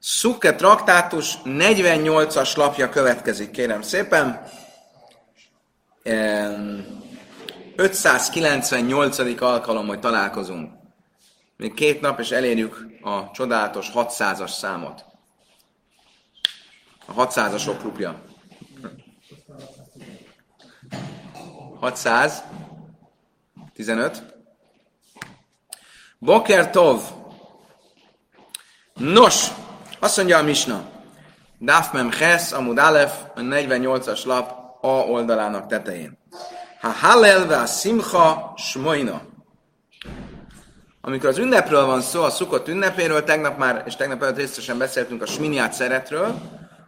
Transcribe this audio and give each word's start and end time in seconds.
Szukke 0.00 0.54
traktátus 0.54 1.34
48-as 1.44 2.56
lapja 2.56 2.88
következik, 2.88 3.50
kérem 3.50 3.82
szépen. 3.82 4.48
598. 7.76 9.42
alkalom, 9.42 9.86
hogy 9.86 10.00
találkozunk. 10.00 10.72
Még 11.56 11.74
két 11.74 12.00
nap, 12.00 12.20
és 12.20 12.30
elérjük 12.30 12.86
a 13.02 13.30
csodálatos 13.30 13.90
600-as 13.94 14.50
számot. 14.50 15.04
A 17.06 17.26
600-as 17.26 17.68
oklupja. 17.68 18.22
600. 21.80 22.42
15. 23.74 24.22
Boker 26.18 26.70
Tov. 26.70 27.02
Nos, 28.94 29.48
azt 30.00 30.16
mondja 30.16 30.38
a 30.38 30.42
Misna. 30.42 30.82
Daf 31.60 31.92
Mem 31.92 32.10
Ches, 32.10 32.52
Amud 32.52 32.78
Alef, 32.78 33.12
a 33.34 33.40
48-as 33.40 34.24
lap 34.24 34.50
A 34.80 34.86
oldalának 34.86 35.66
tetején. 35.66 36.18
Ha 36.80 36.88
Hallelve 36.88 37.56
a 37.56 37.66
Simcha 37.66 38.52
Smoina. 38.56 39.20
Amikor 41.00 41.28
az 41.28 41.38
ünnepről 41.38 41.86
van 41.86 42.00
szó, 42.00 42.22
a 42.22 42.30
szukott 42.30 42.68
ünnepéről, 42.68 43.24
tegnap 43.24 43.58
már, 43.58 43.82
és 43.86 43.96
tegnap 43.96 44.22
előtt 44.22 44.36
részesen 44.36 44.78
beszéltünk 44.78 45.22
a 45.22 45.26
Sminiát 45.26 45.72
szeretről, 45.72 46.34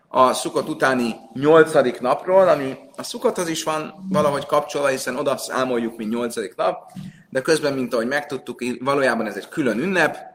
a 0.08 0.32
szukott 0.32 0.68
utáni 0.68 1.14
nyolcadik 1.32 2.00
napról, 2.00 2.48
ami 2.48 2.76
a 2.96 3.02
szukothoz 3.02 3.48
is 3.48 3.62
van 3.62 4.06
valahogy 4.08 4.46
kapcsolva, 4.46 4.88
hiszen 4.88 5.16
oda 5.16 5.36
számoljuk, 5.36 5.96
mint 5.96 6.10
nyolcadik 6.10 6.56
nap, 6.56 6.90
de 7.28 7.40
közben, 7.40 7.72
mint 7.72 7.94
ahogy 7.94 8.06
megtudtuk, 8.06 8.62
valójában 8.80 9.26
ez 9.26 9.36
egy 9.36 9.48
külön 9.48 9.78
ünnep, 9.78 10.29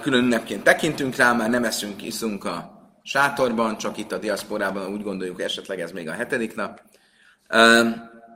külön 0.00 0.24
ünnepként 0.24 0.62
tekintünk 0.62 1.16
rá, 1.16 1.32
már 1.32 1.50
nem 1.50 1.64
eszünk, 1.64 2.02
iszunk 2.02 2.44
a 2.44 2.76
sátorban, 3.02 3.76
csak 3.76 3.98
itt 3.98 4.12
a 4.12 4.18
diaszporában 4.18 4.92
úgy 4.92 5.02
gondoljuk, 5.02 5.42
esetleg 5.42 5.80
ez 5.80 5.92
még 5.92 6.08
a 6.08 6.12
hetedik 6.12 6.54
nap. 6.54 6.80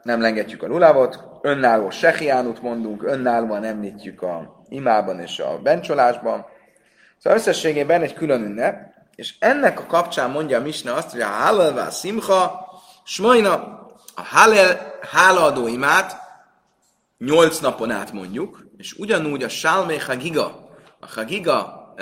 Nem 0.02 0.20
lengetjük 0.20 0.62
a 0.62 0.66
lulavot, 0.66 1.24
önálló 1.42 1.90
sehiánut 1.90 2.62
mondunk, 2.62 3.02
önállóan 3.02 3.64
említjük 3.64 4.22
a 4.22 4.64
imában 4.68 5.20
és 5.20 5.38
a 5.38 5.58
bencsolásban. 5.62 6.46
Szóval 7.18 7.38
összességében 7.38 8.02
egy 8.02 8.14
külön 8.14 8.42
ünnep, 8.42 8.92
és 9.14 9.34
ennek 9.38 9.80
a 9.80 9.86
kapcsán 9.86 10.30
mondja 10.30 10.58
a 10.58 10.62
Misna 10.62 10.94
azt, 10.94 11.10
hogy 11.10 11.20
a 11.20 11.26
Hallelvá 11.26 11.90
Simcha, 11.90 12.66
Smajna, 13.04 13.52
a 14.14 14.22
Hallel 14.22 14.98
hálaadó 15.10 15.66
imát 15.66 16.20
nyolc 17.18 17.58
napon 17.58 17.90
át 17.90 18.12
mondjuk, 18.12 18.66
és 18.76 18.92
ugyanúgy 18.92 19.42
a 19.42 19.48
Salmé 19.48 19.96
Hagiga, 19.96 20.70
a 21.02 21.06
Hagiga 21.14 21.94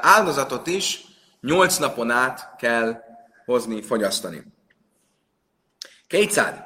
áldozatot 0.00 0.66
is 0.66 1.04
nyolc 1.40 1.76
napon 1.76 2.10
át 2.10 2.56
kell 2.58 3.02
hozni, 3.44 3.82
fogyasztani. 3.82 4.42
Kétszád. 6.06 6.64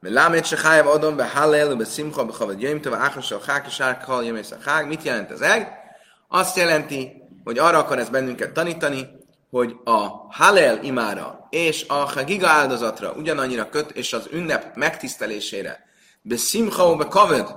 Melamed 0.00 0.44
se 0.44 0.58
hájav 0.62 0.86
adom 0.86 1.16
be 1.16 1.28
hallel, 1.28 1.74
be 1.74 1.84
simcha, 1.84 2.24
be 2.24 2.32
chavad 2.32 2.60
jöjjm, 2.60 2.80
tova 2.80 2.96
áchas, 2.96 3.30
a 3.30 3.38
chák, 3.38 3.66
és 3.66 3.82
kal, 4.04 4.24
jöjjm, 4.24 4.36
és 4.36 4.48
a 4.64 4.86
Mit 4.86 5.02
jelent 5.02 5.30
ez 5.30 5.40
eg? 5.40 5.72
Azt 6.28 6.56
jelenti, 6.56 7.22
hogy 7.44 7.58
arra 7.58 7.78
akar 7.78 7.98
ez 7.98 8.08
bennünket 8.08 8.52
tanítani, 8.52 9.08
hogy 9.50 9.76
a 9.84 9.98
Hallel 10.30 10.82
imára 10.82 11.46
és 11.50 11.84
a 11.88 11.94
Hagiga 11.94 12.48
áldozatra 12.48 13.12
ugyanannyira 13.12 13.68
köt, 13.68 13.90
és 13.90 14.12
az 14.12 14.28
ünnep 14.30 14.76
megtisztelésére, 14.76 15.86
be 16.22 16.36
simcha, 16.36 16.96
be 16.96 17.04
kaved, 17.04 17.54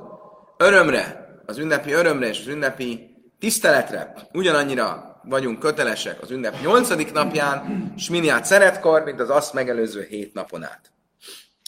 örömre, 0.58 1.21
az 1.52 1.58
ünnepi 1.58 1.92
örömre 1.92 2.28
és 2.28 2.40
az 2.40 2.48
ünnepi 2.48 3.16
tiszteletre 3.40 4.14
ugyanannyira 4.34 5.20
vagyunk 5.24 5.60
kötelesek 5.60 6.22
az 6.22 6.32
ünnep 6.32 6.62
nyolcadik 6.62 7.12
napján, 7.12 7.92
és 7.98 8.10
miniát 8.10 8.46
szeretkor, 8.46 9.04
mint 9.04 9.20
az 9.20 9.30
azt 9.30 9.54
megelőző 9.54 10.06
hét 10.10 10.34
napon 10.34 10.64
át. 10.64 10.92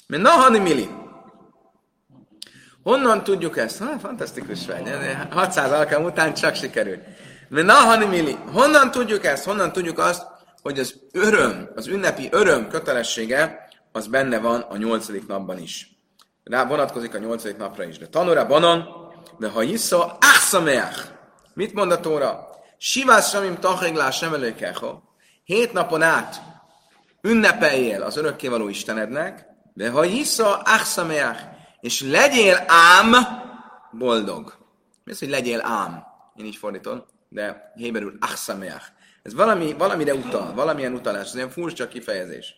Mert 0.07 0.23
nahani 0.23 0.59
mili. 0.59 0.89
Honnan 2.83 3.23
tudjuk 3.23 3.57
ezt? 3.57 3.79
Ha, 3.79 3.99
fantasztikus 3.99 4.65
vagy. 4.65 4.91
600 5.29 5.71
alkalom 5.71 6.05
után 6.05 6.33
csak 6.33 6.55
sikerült. 6.55 7.01
Mert 7.49 7.65
nahani 7.65 8.05
mili. 8.05 8.37
Honnan 8.51 8.91
tudjuk 8.91 9.25
ezt? 9.25 9.43
Honnan 9.43 9.71
tudjuk 9.71 9.99
azt, 9.99 10.25
hogy 10.61 10.79
az 10.79 10.95
öröm, 11.11 11.69
az 11.75 11.87
ünnepi 11.87 12.27
öröm 12.31 12.67
kötelessége, 12.67 13.67
az 13.91 14.07
benne 14.07 14.39
van 14.39 14.61
a 14.61 14.77
nyolcadik 14.77 15.27
napban 15.27 15.59
is. 15.59 15.97
Rá 16.43 16.65
vonatkozik 16.65 17.15
a 17.15 17.17
nyolcadik 17.17 17.57
napra 17.57 17.83
is. 17.83 17.97
De 17.97 18.07
tanúra 18.07 18.47
banon, 18.47 19.02
de 19.39 19.49
haissza, 19.49 20.17
achszameach. 20.21 21.11
Mit 21.53 21.73
mond 21.73 21.91
a 21.91 21.99
Tóra? 21.99 22.49
Sivász 22.77 23.29
samim 23.29 23.59
tacheglás 23.59 24.17
sem 24.17 24.33
előkecho. 24.33 25.01
Hét 25.43 25.73
napon 25.73 26.01
át 26.01 26.41
ünnepeljél 27.21 28.01
az 28.01 28.17
örökkévaló 28.17 28.67
Istenednek, 28.67 29.45
de 29.73 29.89
ha 29.89 30.01
hisza 30.01 30.57
achszameach, 30.57 31.39
és 31.79 32.01
legyél 32.01 32.63
ám 32.67 33.15
boldog. 33.91 34.57
Mi 35.03 35.11
az, 35.11 35.19
hogy 35.19 35.29
legyél 35.29 35.61
ám? 35.61 36.03
Én 36.35 36.45
így 36.45 36.55
fordítom, 36.55 37.03
de 37.29 37.71
héberül 37.75 38.17
achszameach. 38.19 38.85
Ez 39.21 39.33
valami, 39.33 39.73
valamire 39.73 40.13
utal, 40.13 40.53
valamilyen 40.53 40.93
utalás, 40.93 41.27
ez 41.27 41.35
ilyen 41.35 41.49
furcsa 41.49 41.87
kifejezés. 41.87 42.55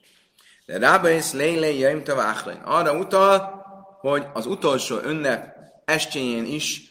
De 0.66 0.78
rába 0.78 1.10
és 1.10 1.32
lélé 1.32 1.80
jaim 1.80 2.04
Arra 2.64 2.98
utal, 2.98 3.64
hogy 4.00 4.28
az 4.34 4.46
utolsó 4.46 4.98
ünnep 5.00 5.55
estjén 5.86 6.46
is 6.46 6.82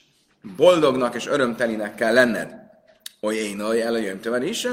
boldognak 0.57 1.15
és 1.15 1.27
örömtelinek 1.27 1.95
kell 1.95 2.13
lenned. 2.13 2.55
Oly 3.21 3.37
én, 3.37 3.61
oly 3.61 3.83
el 3.83 3.95
a 3.95 3.99
jöjjön 3.99 4.43
is, 4.43 4.67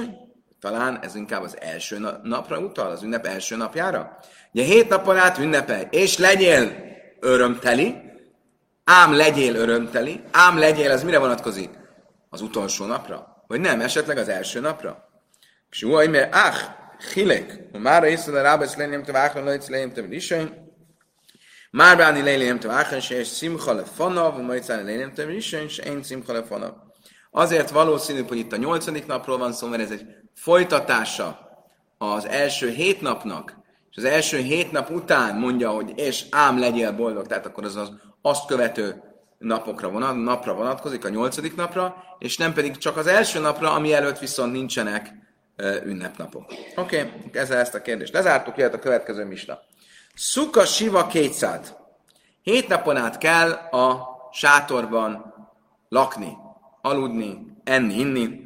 talán 0.59 0.99
ez 1.01 1.15
inkább 1.15 1.43
az 1.43 1.57
első 1.61 1.97
napra 2.23 2.59
utal, 2.59 2.91
az 2.91 3.03
ünnep 3.03 3.25
első 3.25 3.55
napjára. 3.55 4.19
Ugye 4.53 4.63
hét 4.63 4.89
napon 4.89 5.17
át 5.17 5.37
ünnepelj, 5.37 5.87
és 5.89 6.17
legyél 6.17 6.71
örömteli, 7.19 7.95
ám 8.83 9.15
legyél 9.15 9.55
örömteli, 9.55 10.21
ám 10.31 10.57
legyél, 10.57 10.91
ez 10.91 11.03
mire 11.03 11.19
vonatkozik? 11.19 11.69
Az 12.29 12.41
utolsó 12.41 12.85
napra? 12.85 13.43
Vagy 13.47 13.59
nem, 13.59 13.81
esetleg 13.81 14.17
az 14.17 14.29
első 14.29 14.59
napra? 14.59 15.09
És 15.69 15.85
mert 15.85 16.33
ach, 16.33 16.59
hilek, 17.13 17.71
már 17.79 18.03
észre 18.03 18.51
a 18.51 18.63
és 18.63 18.75
lényem 18.75 19.03
te 19.03 19.11
váglan, 19.11 19.43
lejtsz 19.43 19.69
lényem 19.69 19.93
te 19.93 20.01
már 21.71 21.97
báni 21.97 22.21
lélém 22.21 22.59
te 22.59 22.67
váglan, 22.67 22.99
és 23.09 23.27
szimcha 23.27 23.73
le 23.73 23.83
fanav, 23.83 24.41
majd 24.41 24.63
szállni 24.63 24.91
lényem 24.91 25.13
te 25.13 25.23
és 25.23 25.77
én 25.77 26.03
szimcha 26.03 26.33
le 26.33 26.43
fanav. 26.43 26.73
Azért 27.31 27.69
valószínű, 27.69 28.23
hogy 28.27 28.37
itt 28.37 28.53
a 28.53 28.57
nyolcadik 28.57 29.05
napról 29.05 29.37
van 29.37 29.53
szó, 29.53 29.67
mert 29.67 29.81
ez 29.81 29.91
egy 29.91 30.05
folytatása 30.35 31.49
az 31.97 32.27
első 32.27 32.69
hét 32.69 33.01
napnak, 33.01 33.55
és 33.91 33.97
az 33.97 34.03
első 34.03 34.37
hét 34.37 34.71
nap 34.71 34.89
után 34.89 35.35
mondja, 35.35 35.69
hogy 35.69 35.93
és 35.95 36.25
ám 36.29 36.59
legyél 36.59 36.91
boldog, 36.91 37.27
tehát 37.27 37.45
akkor 37.45 37.63
az 37.63 37.75
az 37.75 37.91
azt 38.21 38.45
követő 38.45 39.03
napokra 39.37 39.89
vonat, 39.89 40.15
napra 40.15 40.53
vonatkozik, 40.53 41.05
a 41.05 41.09
nyolcadik 41.09 41.55
napra, 41.55 42.03
és 42.19 42.37
nem 42.37 42.53
pedig 42.53 42.77
csak 42.77 42.97
az 42.97 43.07
első 43.07 43.39
napra, 43.39 43.73
ami 43.73 43.93
előtt 43.93 44.19
viszont 44.19 44.51
nincsenek 44.51 45.13
ünnepnapok. 45.83 46.43
Oké, 46.75 46.99
okay, 47.01 47.11
ezzel 47.31 47.57
ezt 47.57 47.75
a 47.75 47.81
kérdést 47.81 48.13
lezártuk, 48.13 48.57
jöhet 48.57 48.73
a 48.73 48.79
következő 48.79 49.25
misna. 49.25 49.59
Szuka 50.15 50.65
siva 50.65 51.07
kétszád. 51.07 51.75
Hét 52.41 52.67
napon 52.67 52.97
át 52.97 53.17
kell 53.17 53.51
a 53.51 54.09
sátorban 54.31 55.33
lakni, 55.89 56.37
aludni, 56.81 57.55
enni, 57.63 57.99
inni. 57.99 58.39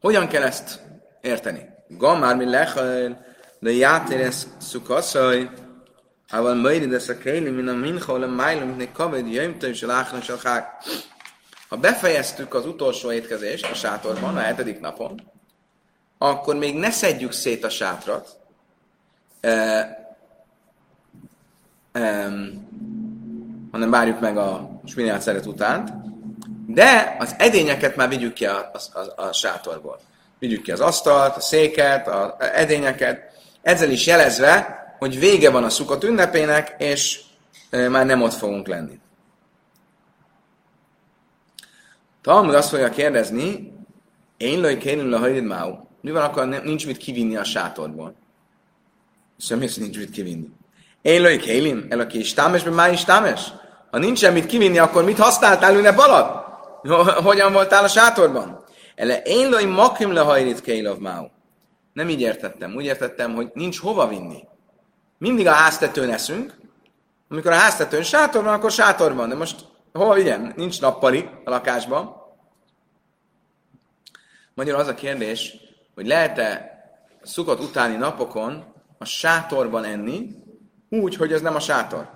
Hogyan 0.00 0.28
kell 0.28 0.42
ezt 0.42 0.80
érteni? 1.20 1.68
Gamár 1.88 2.36
mi 2.36 2.44
lechel, 2.44 3.24
de 3.58 3.70
játéres 3.70 4.46
szukaszaj, 4.58 5.50
hával 6.28 6.54
möjrides 6.54 7.08
a 7.08 7.18
kéli, 7.18 7.50
min 7.50 7.68
a 7.68 7.74
minchol 7.74 8.22
a 8.22 8.26
májlom, 8.26 8.76
ne 8.76 8.92
kaved 8.92 9.32
jöjmtő 9.32 9.68
és 9.68 9.82
a 9.82 10.06
Ha 11.68 11.76
befejeztük 11.76 12.54
az 12.54 12.66
utolsó 12.66 13.12
étkezést 13.12 13.70
a 13.70 13.74
sátorban, 13.74 14.36
a 14.36 14.40
hetedik 14.40 14.80
napon, 14.80 15.32
akkor 16.18 16.54
még 16.54 16.74
ne 16.74 16.90
szedjük 16.90 17.32
szét 17.32 17.64
a 17.64 17.68
sátrat, 17.68 18.38
eh, 19.44 19.86
hanem 23.70 23.90
várjuk 23.90 24.20
meg 24.20 24.36
a 24.36 24.80
spinát 24.84 25.20
szeret 25.20 25.46
után, 25.46 26.02
de 26.66 27.16
az 27.18 27.34
edényeket 27.38 27.96
már 27.96 28.08
vigyük 28.08 28.32
ki 28.32 28.46
a, 28.46 28.70
a, 28.72 28.98
a, 28.98 29.26
a 29.26 29.32
sátorból. 29.32 30.00
Vigyük 30.38 30.62
ki 30.62 30.70
az 30.70 30.80
asztalt, 30.80 31.36
a 31.36 31.40
széket, 31.40 32.08
az 32.08 32.32
edényeket, 32.38 33.32
ezzel 33.62 33.90
is 33.90 34.06
jelezve, 34.06 34.82
hogy 34.98 35.18
vége 35.18 35.50
van 35.50 35.64
a 35.64 35.68
szukat 35.68 36.04
ünnepének, 36.04 36.74
és 36.78 37.20
e, 37.70 37.88
már 37.88 38.06
nem 38.06 38.22
ott 38.22 38.32
fogunk 38.32 38.66
lenni. 38.66 38.98
Talmud 42.22 42.54
azt 42.54 42.68
fogja 42.68 42.88
kérdezni, 42.88 43.72
én 44.36 44.60
lőj 44.60 44.76
kérünk 44.76 45.10
le 45.10 45.18
hajrid 45.18 45.44
máu. 45.44 45.76
Mi 46.00 46.10
van 46.10 46.22
akkor, 46.22 46.46
nincs 46.46 46.86
mit 46.86 46.96
kivinni 46.96 47.36
a 47.36 47.44
sátorból? 47.44 48.14
Szóval 49.36 49.64
mi 49.64 49.82
nincs 49.82 49.98
mit 49.98 50.10
kivinni? 50.10 50.48
Én 51.02 51.20
lőj 51.20 51.36
kélim, 51.36 51.86
el 51.88 52.00
aki 52.00 52.18
is 52.18 52.32
támes, 52.32 52.62
már 52.62 52.92
is 52.92 53.04
támes? 53.04 53.52
Ha 53.90 53.98
nincs 53.98 54.30
mit 54.30 54.46
kivinni, 54.46 54.78
akkor 54.78 55.04
mit 55.04 55.18
használtál 55.18 55.76
ünnep 55.76 55.98
alatt? 55.98 56.44
Hogyan 57.22 57.52
voltál 57.52 57.84
a 57.84 57.88
sátorban? 57.88 58.64
Ele 58.94 59.22
én 59.22 59.48
loj 59.48 59.64
makim 59.64 60.12
le 60.12 60.20
hajrit 60.20 60.60
Kejlov 60.60 60.98
Máu. 60.98 61.26
Nem 61.92 62.08
így 62.08 62.20
értettem. 62.20 62.74
Úgy 62.74 62.84
értettem, 62.84 63.34
hogy 63.34 63.50
nincs 63.54 63.80
hova 63.80 64.08
vinni. 64.08 64.44
Mindig 65.18 65.46
a 65.46 65.52
háztetőn 65.52 66.10
eszünk. 66.10 66.54
Amikor 67.28 67.52
a 67.52 67.56
háztetőn 67.56 68.02
sátor 68.02 68.44
van, 68.44 68.52
akkor 68.52 68.70
sátor 68.70 69.14
van. 69.14 69.28
De 69.28 69.34
most 69.34 69.64
hova 69.92 70.14
vigyem? 70.14 70.52
Nincs 70.56 70.80
nappali 70.80 71.28
a 71.44 71.50
lakásban. 71.50 72.16
Magyarul 74.54 74.80
az 74.80 74.88
a 74.88 74.94
kérdés, 74.94 75.56
hogy 75.94 76.06
lehet-e 76.06 76.78
szukott 77.22 77.60
utáni 77.60 77.96
napokon 77.96 78.73
a 79.04 79.06
sátorban 79.06 79.84
enni, 79.84 80.30
úgy, 80.88 81.16
hogy 81.16 81.32
ez 81.32 81.40
nem 81.40 81.54
a 81.54 81.60
sátor. 81.60 82.10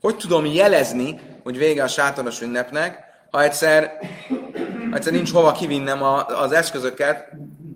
Hogy 0.00 0.16
tudom 0.16 0.46
jelezni, 0.46 1.20
hogy 1.42 1.58
vége 1.58 1.82
a 1.82 1.88
sátoros 1.88 2.40
ünnepnek, 2.40 2.98
ha 3.30 3.42
egyszer, 3.42 3.98
ha 4.90 4.96
egyszer 4.96 5.12
nincs 5.12 5.32
hova 5.32 5.52
kivinnem 5.52 6.02
a, 6.02 6.26
az 6.26 6.52
eszközöket, 6.52 7.28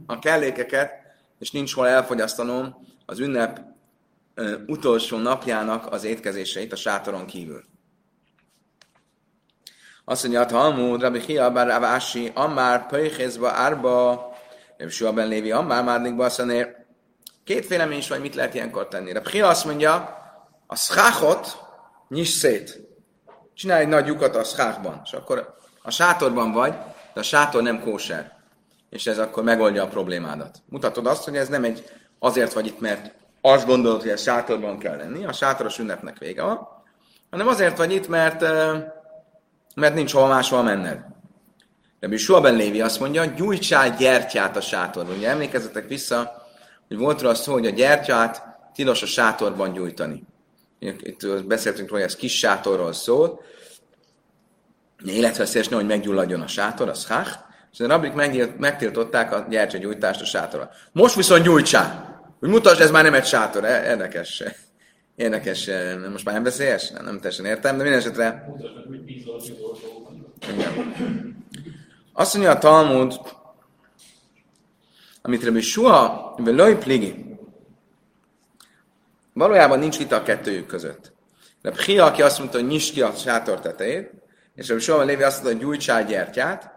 a 0.07 0.19
kellékeket, 0.19 0.93
és 1.39 1.51
nincs 1.51 1.75
hol 1.75 1.89
elfogyasztanom 1.89 2.87
az 3.07 3.19
ünnep 3.19 3.61
ö, 4.35 4.55
utolsó 4.67 5.17
napjának 5.19 5.93
az 5.93 6.05
étkezéseit 6.05 6.73
a 6.73 6.77
sátoron 6.77 7.27
kívül. 7.27 7.65
Azt 10.05 10.23
mondja, 10.23 10.41
a 10.41 10.47
Talmud, 10.47 11.01
Rabbi 11.01 11.21
Chia, 11.21 11.51
bár 11.51 11.69
Avási, 11.69 12.31
Ammár, 12.35 12.87
Pöjchézba, 12.87 13.51
Árba, 13.51 14.29
Rabbi 14.79 14.93
Shua 14.93 15.13
ben 15.13 15.29
Lévi, 15.29 15.51
Ammár, 15.51 15.85
Mádnikba, 15.85 16.25
azt 16.25 16.39
mondja, 16.39 16.78
két 17.49 17.69
vélemény 17.69 17.99
is 17.99 18.09
vagy, 18.09 18.21
mit 18.21 18.35
lehet 18.35 18.55
ilyenkor 18.55 18.89
tenni. 18.89 19.13
Rabbi 19.13 19.29
Chia 19.31 19.49
azt 19.49 19.65
mondja, 19.65 20.17
a 20.67 20.77
szkáhot 20.77 21.59
nyis 22.09 22.29
szét. 22.29 22.81
Csinálj 23.55 23.83
egy 23.83 23.89
nagy 23.89 24.07
lyukat 24.07 24.37
a 24.37 24.45
szkákban, 24.45 25.01
és 25.05 25.13
akkor 25.13 25.55
a 25.83 25.91
sátorban 25.91 26.53
vagy, 26.53 26.73
de 27.15 27.21
a 27.21 27.23
sátor 27.23 27.63
nem 27.63 27.81
kóser. 27.81 28.33
És 28.91 29.07
ez 29.07 29.19
akkor 29.19 29.43
megoldja 29.43 29.83
a 29.83 29.89
problémádat. 29.89 30.59
Mutatod 30.69 31.07
azt, 31.07 31.25
hogy 31.25 31.37
ez 31.37 31.49
nem 31.49 31.65
egy 31.65 31.85
azért 32.19 32.53
vagy 32.53 32.67
itt, 32.67 32.81
mert 32.81 33.15
azt 33.41 33.67
gondolod, 33.67 34.01
hogy 34.01 34.11
a 34.11 34.17
sátorban 34.17 34.79
kell 34.79 34.97
lenni, 34.97 35.25
a 35.25 35.33
sátoros 35.33 35.79
ünnepnek 35.79 36.19
vége 36.19 36.43
van, 36.43 36.69
hanem 37.31 37.49
azért 37.49 37.77
vagy 37.77 37.93
itt, 37.93 38.09
mert, 38.09 38.41
mert 39.75 39.95
nincs 39.95 40.13
hova 40.13 40.27
máshol 40.27 40.63
menned. 40.63 41.01
Rabbi 42.01 42.17
Suaben 42.17 42.55
Lévi 42.55 42.81
azt 42.81 43.01
mondja, 43.01 43.25
gyújtsál 43.25 43.97
gyertyát 43.97 44.57
a 44.57 44.61
sátorban. 44.61 45.17
Ugye 45.17 45.29
emlékezzetek 45.29 45.89
vissza, 45.89 46.38
hogy 46.89 46.97
volt 46.97 47.23
rá 47.23 47.35
szó, 47.35 47.53
hogy 47.53 47.67
a 47.67 47.71
gyertyát 47.71 48.43
tilos 48.75 49.03
a 49.03 49.07
sátorban 49.07 49.73
gyújtani. 49.73 50.23
Itt 50.79 51.45
beszéltünk 51.47 51.89
róla, 51.89 52.03
hogy 52.03 52.11
ez 52.11 52.17
kis 52.17 52.39
sátorról 52.39 52.93
szól, 52.93 53.41
életveszélyes 55.07 55.69
hogy 55.69 55.87
meggyulladjon 55.87 56.41
a 56.41 56.47
sátor, 56.47 56.89
az 56.89 57.07
hach, 57.07 57.39
és 57.73 57.81
a 57.81 57.87
rabik 57.87 58.13
megtiltották 58.59 59.33
a 59.33 59.47
gyertyagyújtást 59.51 60.21
a 60.21 60.25
sátorra. 60.25 60.71
Most 60.93 61.15
viszont 61.15 61.43
gyújtsál! 61.43 62.17
Hogy 62.41 62.49
mutasd, 62.49 62.81
ez 62.81 62.91
már 62.91 63.03
nem 63.03 63.15
egy 63.15 63.27
sátor. 63.27 63.65
E, 63.65 63.91
érdekes. 63.91 64.43
Érdekes. 65.17 65.69
E, 65.69 65.97
most 66.11 66.25
már 66.25 66.35
nem 66.35 66.43
veszélyes? 66.43 66.91
Nem, 66.91 67.05
nem 67.05 67.21
teljesen 67.21 67.45
értem, 67.45 67.77
de 67.77 67.83
minden 67.83 68.01
esetre... 68.01 68.55
Azt 72.13 72.35
mondja 72.35 72.53
a 72.53 72.59
Talmud, 72.59 73.21
amit 75.23 75.45
Rabbi 75.45 75.61
Suha, 75.61 76.35
Veloj 76.37 76.79
Pligi, 76.79 77.29
Valójában 79.39 79.79
nincs 79.79 79.99
vita 79.99 80.17
a 80.17 80.23
kettőjük 80.23 80.67
között. 80.67 81.13
De 81.63 81.73
Hia, 81.85 82.05
aki 82.05 82.23
azt 82.23 82.39
mondta, 82.39 82.59
hogy 82.59 82.67
nyisd 82.67 82.93
ki 82.93 83.03
a 83.03 83.13
sátor 83.13 83.61
tetejét, 83.61 84.11
és 84.55 84.71
a 84.71 84.79
Soha 84.79 85.03
Lévi 85.03 85.23
azt 85.23 85.43
mondta, 85.43 85.57
hogy 85.57 85.67
gyújtsál 85.67 86.05
gyertyát, 86.05 86.71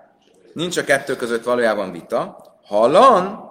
nincs 0.53 0.77
a 0.77 0.83
kettő 0.83 1.15
között 1.15 1.43
valójában 1.43 1.91
vita. 1.91 2.37
Hallan, 2.63 3.49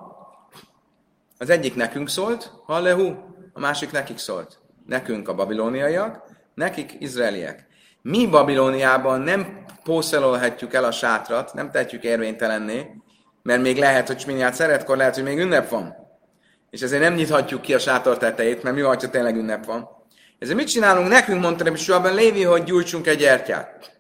az 1.39 1.51
egyik 1.51 1.75
nekünk 1.75 2.09
szólt, 2.09 2.53
hallehu, 2.65 3.15
a 3.53 3.61
másik 3.61 3.91
nekik 3.91 4.19
szólt. 4.19 4.59
Nekünk 4.87 5.29
a 5.29 5.35
babilóniaiak, 5.35 6.23
nekik 6.55 6.97
izraeliek. 6.99 7.67
Mi 8.03 8.27
Babilóniában 8.27 9.21
nem 9.21 9.65
pószelolhatjuk 9.83 10.75
el 10.75 10.85
a 10.85 10.91
sátrat, 10.91 11.55
nem 11.55 11.71
tehetjük 11.71 12.05
érvénytelenné, 12.05 12.91
mert 13.51 13.63
még 13.63 13.79
lehet, 13.79 14.07
hogy 14.07 14.21
Sminiát 14.21 14.55
szeretkor 14.55 14.97
lehet, 14.97 15.15
hogy 15.15 15.25
még 15.25 15.39
ünnep 15.39 15.69
van 15.69 16.01
és 16.71 16.81
ezért 16.81 17.03
nem 17.03 17.15
nyithatjuk 17.15 17.61
ki 17.61 17.75
a 17.75 17.79
sátor 17.79 18.19
tetejét, 18.19 18.63
mert 18.63 18.77
mi 18.77 18.83
van, 18.83 18.99
ha 19.01 19.11
tényleg 19.11 19.37
ünnep 19.37 19.65
van. 19.65 19.89
Ezért 20.39 20.57
mit 20.57 20.69
csinálunk? 20.69 21.09
Nekünk 21.09 21.41
mondta 21.43 21.65
Rabbi 21.65 21.79
Suaben 21.79 22.15
Lévi, 22.15 22.43
hogy 22.43 22.65
gyújtsunk 22.65 23.07
egy 23.07 23.19
gyertyát. 23.19 23.99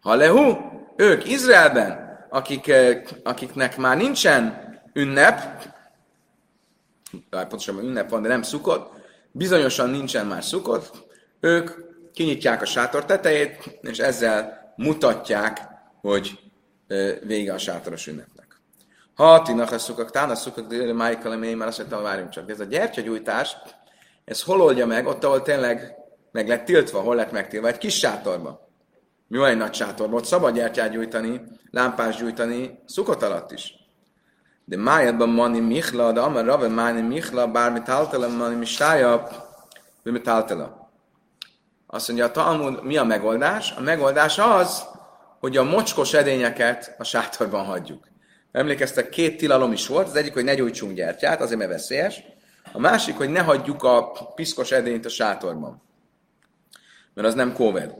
Ha 0.00 0.14
lehu, 0.14 0.56
ők 0.96 1.28
Izraelben, 1.28 2.08
akik, 2.30 2.68
eh, 2.68 3.02
akiknek 3.22 3.76
már 3.76 3.96
nincsen 3.96 4.68
ünnep, 4.92 5.64
bár 7.30 7.46
pontosan 7.46 7.78
ünnep 7.78 8.10
van, 8.10 8.22
de 8.22 8.28
nem 8.28 8.42
szukott, 8.42 8.92
bizonyosan 9.30 9.90
nincsen 9.90 10.26
már 10.26 10.44
szukott, 10.44 11.06
ők 11.40 11.70
kinyitják 12.12 12.62
a 12.62 12.66
sátor 12.66 13.04
tetejét, 13.04 13.78
és 13.80 13.98
ezzel 13.98 14.72
mutatják, 14.76 15.60
hogy 16.00 16.38
eh, 16.86 17.14
vége 17.22 17.52
a 17.52 17.58
sátoros 17.58 18.06
ünnep. 18.06 18.39
Ha 19.20 19.42
tinak 19.42 19.72
a 19.72 19.78
szukak, 19.78 20.10
tán 20.10 20.30
a 20.30 20.34
szukak, 20.34 20.66
de 20.66 20.92
Michael 20.92 21.32
emény, 21.32 21.56
mert 21.56 21.70
azt 21.70 21.78
mondtam, 21.78 22.02
várjunk 22.02 22.30
csak. 22.30 22.50
Ez 22.50 22.60
a 22.60 22.64
gyertyagyújtás, 22.64 23.56
ez 24.24 24.42
hol 24.42 24.60
oldja 24.60 24.86
meg, 24.86 25.06
ott, 25.06 25.24
ahol 25.24 25.42
tényleg 25.42 25.94
meg 26.32 26.48
lett 26.48 26.64
tiltva, 26.64 27.00
hol 27.00 27.14
lett 27.14 27.32
megtiltva, 27.32 27.68
egy 27.68 27.78
kis 27.78 27.98
sátorba. 27.98 28.68
Mi 29.26 29.44
egy 29.44 29.56
nagy 29.56 29.74
sátorban? 29.74 30.18
Ott 30.18 30.24
szabad 30.24 30.54
gyertyát 30.54 30.90
gyújtani, 30.90 31.42
lámpás 31.70 32.16
gyújtani, 32.16 32.82
szukott 32.86 33.22
alatt 33.22 33.52
is. 33.52 33.74
De 34.64 34.76
májadban 34.76 35.28
mani 35.28 35.60
michla, 35.60 36.12
de 36.12 36.20
amar 36.20 36.44
rave 36.44 36.68
mani 36.68 37.00
michla, 37.00 37.46
bármi 37.46 37.82
táltala, 37.82 38.28
mani 38.28 38.54
mistája, 38.54 39.28
mi 40.02 40.20
táltala. 40.20 40.90
Azt 41.86 42.08
mondja, 42.08 42.26
a 42.26 42.30
Talmud, 42.30 42.84
mi 42.84 42.96
a 42.96 43.04
megoldás? 43.04 43.74
A 43.76 43.80
megoldás 43.80 44.38
az, 44.38 44.84
hogy 45.40 45.56
a 45.56 45.62
mocskos 45.62 46.14
edényeket 46.14 46.94
a 46.98 47.04
sátorban 47.04 47.64
hagyjuk. 47.64 48.09
Emlékeztek, 48.52 49.08
két 49.08 49.36
tilalom 49.36 49.72
is 49.72 49.86
volt. 49.86 50.06
Az 50.06 50.16
egyik, 50.16 50.32
hogy 50.32 50.44
ne 50.44 50.54
gyújtsunk 50.54 50.94
gyertyát, 50.94 51.40
azért 51.40 51.58
mert 51.58 51.70
veszélyes. 51.70 52.22
A 52.72 52.78
másik, 52.78 53.16
hogy 53.16 53.30
ne 53.30 53.40
hagyjuk 53.40 53.82
a 53.82 54.10
piszkos 54.34 54.70
edényt 54.72 55.04
a 55.04 55.08
sátorban. 55.08 55.82
Mert 57.14 57.28
az 57.28 57.34
nem 57.34 57.52
kóved. 57.52 57.94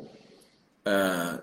Uh, 0.85 0.94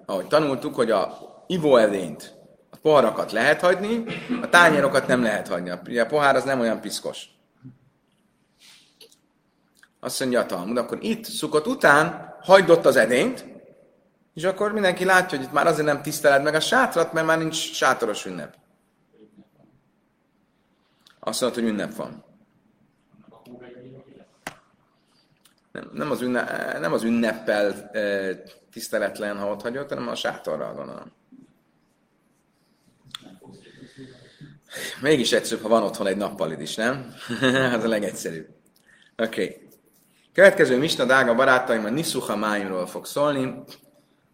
ahogy 0.06 0.28
tanultuk, 0.28 0.76
hogy 0.76 0.92
a 0.92 1.18
ivóedényt, 1.48 2.34
a 2.70 2.78
poharakat 2.82 3.32
lehet 3.32 3.62
hagyni, 3.62 4.04
a 4.42 4.50
tányérokat 4.50 5.08
nem 5.08 5.22
lehet 5.22 5.48
hagyni. 5.48 6.00
A 6.00 6.06
pohár 6.06 6.36
az 6.36 6.44
nem 6.44 6.60
olyan 6.60 6.82
piszkos. 6.82 7.26
Azt 10.00 10.20
mondja 10.20 10.40
a 10.40 10.46
Talmud, 10.46 10.78
akkor 10.78 10.98
itt 11.02 11.26
szukott 11.26 11.68
után 11.68 12.36
hagyd 12.42 12.70
ott 12.70 12.86
az 12.86 12.96
edényt, 12.96 13.46
és 14.34 14.44
akkor 14.44 14.72
mindenki 14.72 15.06
látja, 15.06 15.38
hogy 15.38 15.48
itt 15.48 15.54
már 15.54 15.68
azért 15.68 15.86
nem 15.86 16.02
tiszteled 16.02 16.44
meg 16.44 16.56
a 16.56 16.60
sátrat, 16.60 17.14
mert 17.14 17.26
már 17.26 17.38
nincs 17.38 17.56
sátoros 17.56 18.26
ünnep 18.26 18.56
azt 21.28 21.42
mondta, 21.42 21.62
hogy 21.62 21.70
ünnep 21.70 21.96
van. 21.96 22.26
Nem, 25.72 25.90
nem, 25.94 26.12
az, 26.12 26.22
ünnep, 26.22 26.80
nem 26.80 26.94
az 26.94 27.04
ünneppel 27.04 27.90
e, 27.92 28.36
tiszteletlen, 28.72 29.38
ha 29.38 29.50
ott 29.50 29.62
hagyott, 29.62 29.90
hanem 29.90 30.08
a 30.08 30.16
sátorral 30.16 30.74
van. 30.74 31.12
Mégis 35.02 35.32
egyszerűbb, 35.32 35.64
ha 35.64 35.70
van 35.70 35.84
otthon 35.84 36.08
egy 36.08 36.18
nappalid 36.18 36.62
is, 36.62 36.76
nem? 36.76 37.14
Ez 37.74 37.84
a 37.84 37.88
legegyszerűbb. 37.88 38.48
Oké. 39.18 39.44
Okay. 39.44 39.68
Következő 40.34 40.78
Misna, 40.78 41.06
drága 41.06 41.36
barátaim, 41.36 41.86
a 41.86 41.90
Nisuha 41.90 42.36
májumról 42.36 42.88
fog 42.88 43.06
szólni, 43.06 43.64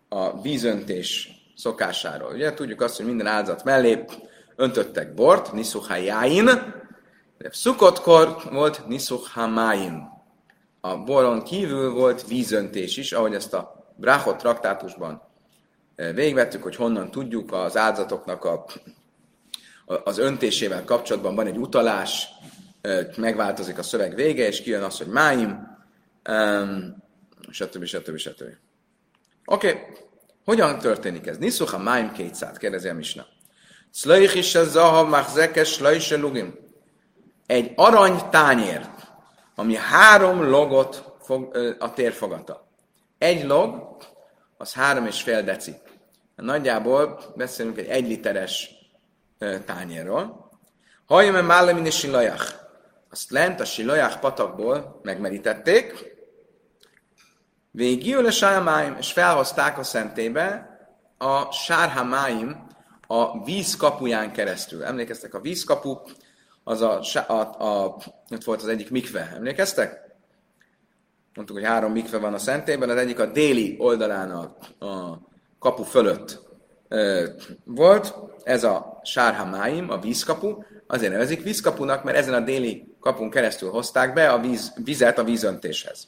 a 0.10 0.42
vízöntés 0.42 1.30
szokásáról. 1.56 2.34
Ugye 2.34 2.54
tudjuk 2.54 2.82
azt, 2.82 2.98
hogy 2.98 3.06
minden 3.06 3.28
áldozat 3.28 3.64
mellé 3.64 4.06
öntöttek 4.56 5.14
bort, 5.14 5.52
Nisuha 5.52 5.96
jáin, 5.96 6.50
Szukottkor 7.52 8.38
volt 8.52 8.88
Nisuch 8.88 9.30
Hamáim. 9.30 10.12
A 10.82 10.98
boron 10.98 11.44
kívül 11.44 11.92
volt 11.92 12.28
vízöntés 12.28 12.98
is, 12.98 13.12
ahogy 13.12 13.34
ezt 13.34 13.54
a 13.54 13.94
Brachot 13.96 14.38
traktátusban 14.38 15.22
eh, 15.96 16.14
végvettük, 16.14 16.64
hogy 16.64 16.76
honnan 16.76 17.12
tudjuk 17.12 17.54
az 17.54 17.78
áldozatoknak 17.78 18.46
a, 18.46 18.66
az 20.04 20.18
öntésével 20.18 20.84
kapcsolatban 20.84 21.36
van 21.36 21.48
egy 21.48 21.58
utalás, 21.58 22.28
eh, 22.82 23.08
megváltozik 23.18 23.78
a 23.78 23.84
szöveg 23.84 24.16
vége, 24.16 24.48
és 24.48 24.62
kijön 24.62 24.84
az, 24.84 24.98
hogy 24.98 25.08
máim, 25.08 25.78
stb. 27.50 27.84
stb. 27.84 28.18
stb. 28.18 28.44
Oké, 29.46 29.70
okay. 29.70 29.82
hogyan 30.46 30.80
történik 30.80 31.28
ez? 31.28 31.38
Niszucha 31.38 31.78
máim 31.78 32.12
kétszát, 32.12 32.58
kérdezi 32.58 32.88
a 32.88 32.94
Misna. 32.94 33.26
Szlöjch 33.90 34.38
is 34.38 34.56
a 34.56 34.64
zahav 34.64 35.10
machzekes 35.10 35.80
lugim 36.10 36.63
egy 37.46 37.72
arany 37.76 38.30
tányér, 38.30 38.90
ami 39.56 39.76
három 39.76 40.50
logot 40.50 41.14
fog, 41.22 41.58
a 41.80 41.94
térfogata. 41.94 42.68
Egy 43.18 43.46
log, 43.46 43.98
az 44.58 44.74
három 44.74 45.06
és 45.06 45.22
fél 45.22 45.44
deci. 45.44 45.76
Nagyjából 46.36 47.20
beszélünk 47.36 47.78
egy 47.78 47.88
egy 47.88 48.08
literes 48.08 48.70
tányérról. 49.66 50.52
Hajjam 51.06 51.46
mállamin 51.46 51.86
és 51.86 51.98
silajach. 51.98 52.54
Azt 53.10 53.32
lent 53.32 53.60
a 53.60 53.66
silajach 53.66 54.20
patakból 54.20 55.00
megmerítették, 55.04 56.14
Végül 57.76 58.26
a 58.26 58.32
sámáim, 58.32 58.96
és 59.00 59.12
felhozták 59.12 59.78
a 59.78 59.84
szentébe 59.84 60.78
a 61.18 61.52
sárhamáim 61.52 62.68
a 63.08 63.44
víz 63.44 63.76
kapuján 63.76 64.32
keresztül. 64.32 64.84
Emlékeztek, 64.84 65.34
a 65.34 65.40
vízkapu, 65.40 65.98
az 66.64 66.82
a, 66.82 67.02
a, 67.28 67.34
a, 67.64 67.98
ott 68.30 68.44
volt 68.44 68.62
az 68.62 68.68
egyik 68.68 68.90
mikve, 68.90 69.32
emlékeztek? 69.36 70.02
Mondtuk, 71.36 71.58
hogy 71.58 71.66
három 71.66 71.92
mikve 71.92 72.18
van 72.18 72.34
a 72.34 72.38
szentében, 72.38 72.90
az 72.90 72.98
egyik 72.98 73.20
a 73.20 73.26
déli 73.26 73.76
oldalán 73.80 74.32
a, 74.32 74.58
a 74.86 75.22
kapu 75.60 75.84
fölött 75.84 76.42
ö, 76.88 77.30
volt, 77.64 78.16
ez 78.44 78.64
a 78.64 79.00
sárhamáim, 79.04 79.90
a 79.90 79.98
vízkapu, 79.98 80.64
azért 80.88 81.12
nevezik 81.12 81.44
vízkapunak, 81.44 82.04
mert 82.04 82.18
ezen 82.18 82.34
a 82.34 82.40
déli 82.40 82.96
kapun 83.00 83.30
keresztül 83.30 83.70
hozták 83.70 84.14
be 84.14 84.32
a 84.32 84.40
víz, 84.40 84.74
vizet 84.84 85.18
a 85.18 85.24
vízöntéshez. 85.24 86.08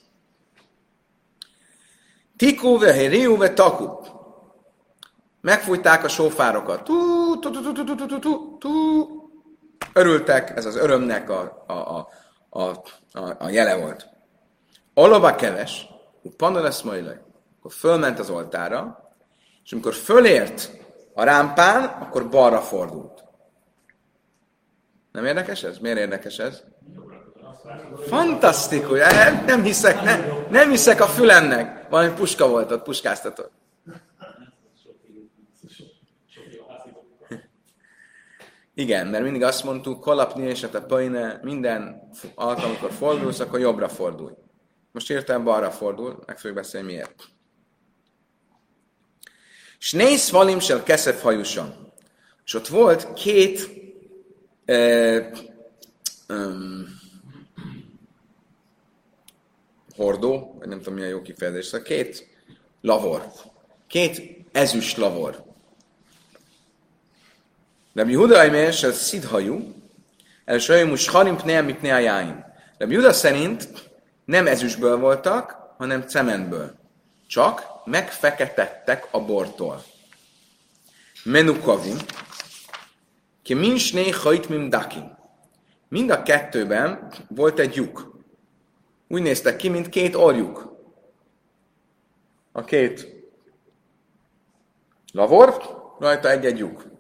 Tikú 2.38 2.78
ve 2.78 3.08
riú 3.08 3.38
ve 3.38 3.54
taku. 3.54 3.88
Megfújták 5.42 6.04
a 6.04 6.08
sófárokat. 6.08 6.84
Tú, 6.84 7.40
tú, 7.40 7.52
tú, 7.52 7.62
tú, 7.62 7.74
tú, 7.74 7.96
tú, 7.96 8.08
tú, 8.08 8.20
tú, 8.20 8.58
tú. 8.58 9.15
Örültek, 9.94 10.58
ez 10.58 10.66
az 10.66 10.76
örömnek 10.76 11.30
a, 11.30 11.64
a, 11.68 11.74
a, 11.74 12.08
a, 12.50 12.62
a, 13.12 13.36
a 13.40 13.50
jele 13.50 13.76
volt. 13.76 14.08
Alaba 14.94 15.36
keves, 15.36 15.88
panna 16.38 16.62
lesz 16.62 16.82
majd 16.82 17.24
akkor 17.66 17.78
fölment 17.78 18.20
az 18.20 18.30
oltára, 18.30 19.12
és 19.64 19.72
amikor 19.72 19.94
fölért 19.94 20.72
a 21.14 21.24
rámpán, 21.24 21.84
akkor 21.84 22.30
balra 22.30 22.62
fordult. 22.62 23.24
Nem 25.12 25.26
érdekes 25.26 25.64
ez? 25.64 25.78
Miért 25.78 25.98
érdekes 25.98 26.38
ez? 26.38 26.64
Fantasztikus! 28.08 29.00
Nem 29.46 29.64
hiszek, 29.64 30.02
nem, 30.02 30.46
nem 30.50 30.70
hiszek 30.70 31.02
a 31.02 31.06
fülemnek. 31.06 31.90
Valami 31.90 32.14
puska 32.14 32.48
volt 32.48 32.72
ott, 32.72 32.84
puskáztatott. 32.84 33.52
Igen, 38.78 39.08
mert 39.08 39.24
mindig 39.24 39.44
azt 39.44 39.64
mondtuk, 39.64 40.02
kolapni 40.02 40.48
és 40.48 40.64
a 40.64 40.86
pajne, 40.86 41.40
minden 41.44 42.10
alkalom, 42.36 42.70
amikor 42.70 42.92
fordulsz, 42.92 43.40
akkor 43.40 43.60
jobbra 43.60 43.90
fordulj. 43.90 44.34
Most 44.92 45.10
értem 45.10 45.44
balra 45.44 45.72
fordul, 45.72 46.24
meg 46.26 46.38
fogjuk 46.38 46.56
beszélni 46.56 46.92
miért. 46.92 47.24
Néz 49.92 50.32
valim 50.32 50.60
sel 50.60 50.84
keszef 50.84 51.22
hajuson. 51.22 51.74
És 52.46 52.54
ott 52.54 52.68
volt 52.68 53.14
két 53.14 53.70
eh, 54.66 55.32
um, 56.30 57.00
hordó, 59.96 60.56
vagy 60.60 60.68
nem 60.68 60.78
tudom 60.78 60.94
milyen 60.94 61.10
jó 61.10 61.22
kifejezés, 61.22 61.66
szóval 61.66 61.88
két 61.88 62.28
lavor, 62.82 63.32
két 63.88 64.46
ezüst 64.52 64.98
lavor. 64.98 65.55
Rabbi 67.96 68.14
Huda 68.14 68.40
Aimér, 68.40 68.68
ez 68.68 68.98
szidhajú, 68.98 69.74
el 70.46 70.60
sajom 70.60 70.90
most 70.90 71.10
harim 71.10 71.38
pnea 71.38 71.64
mi 71.64 71.74
pnea 71.74 71.98
jáim. 71.98 72.46
Rabbi 72.78 72.96
Huda 72.96 73.14
szerint 73.14 73.90
nem 74.26 74.48
ezüstből 74.48 74.98
voltak, 74.98 75.58
hanem 75.78 76.02
cementből. 76.02 76.76
Csak 77.28 77.64
megfeketettek 77.86 79.08
a 79.12 79.26
bortól. 79.26 79.84
Menukavim, 81.24 81.98
ki 83.44 83.54
minsné 83.54 84.10
hajt 84.10 84.50
mim 84.50 84.70
dakim. 84.70 85.18
Mind 85.88 86.10
a 86.10 86.24
kettőben 86.24 87.14
volt 87.28 87.60
egy 87.60 87.76
lyuk. 87.76 88.20
Úgy 89.08 89.22
néztek 89.22 89.56
ki, 89.56 89.70
mint 89.70 89.90
két 89.90 90.16
orjuk. 90.16 90.74
A 92.52 92.64
két 92.64 93.08
lavor, 95.12 95.62
rajta 96.00 96.30
egy-egy 96.30 96.58
lyuk. 96.58 96.95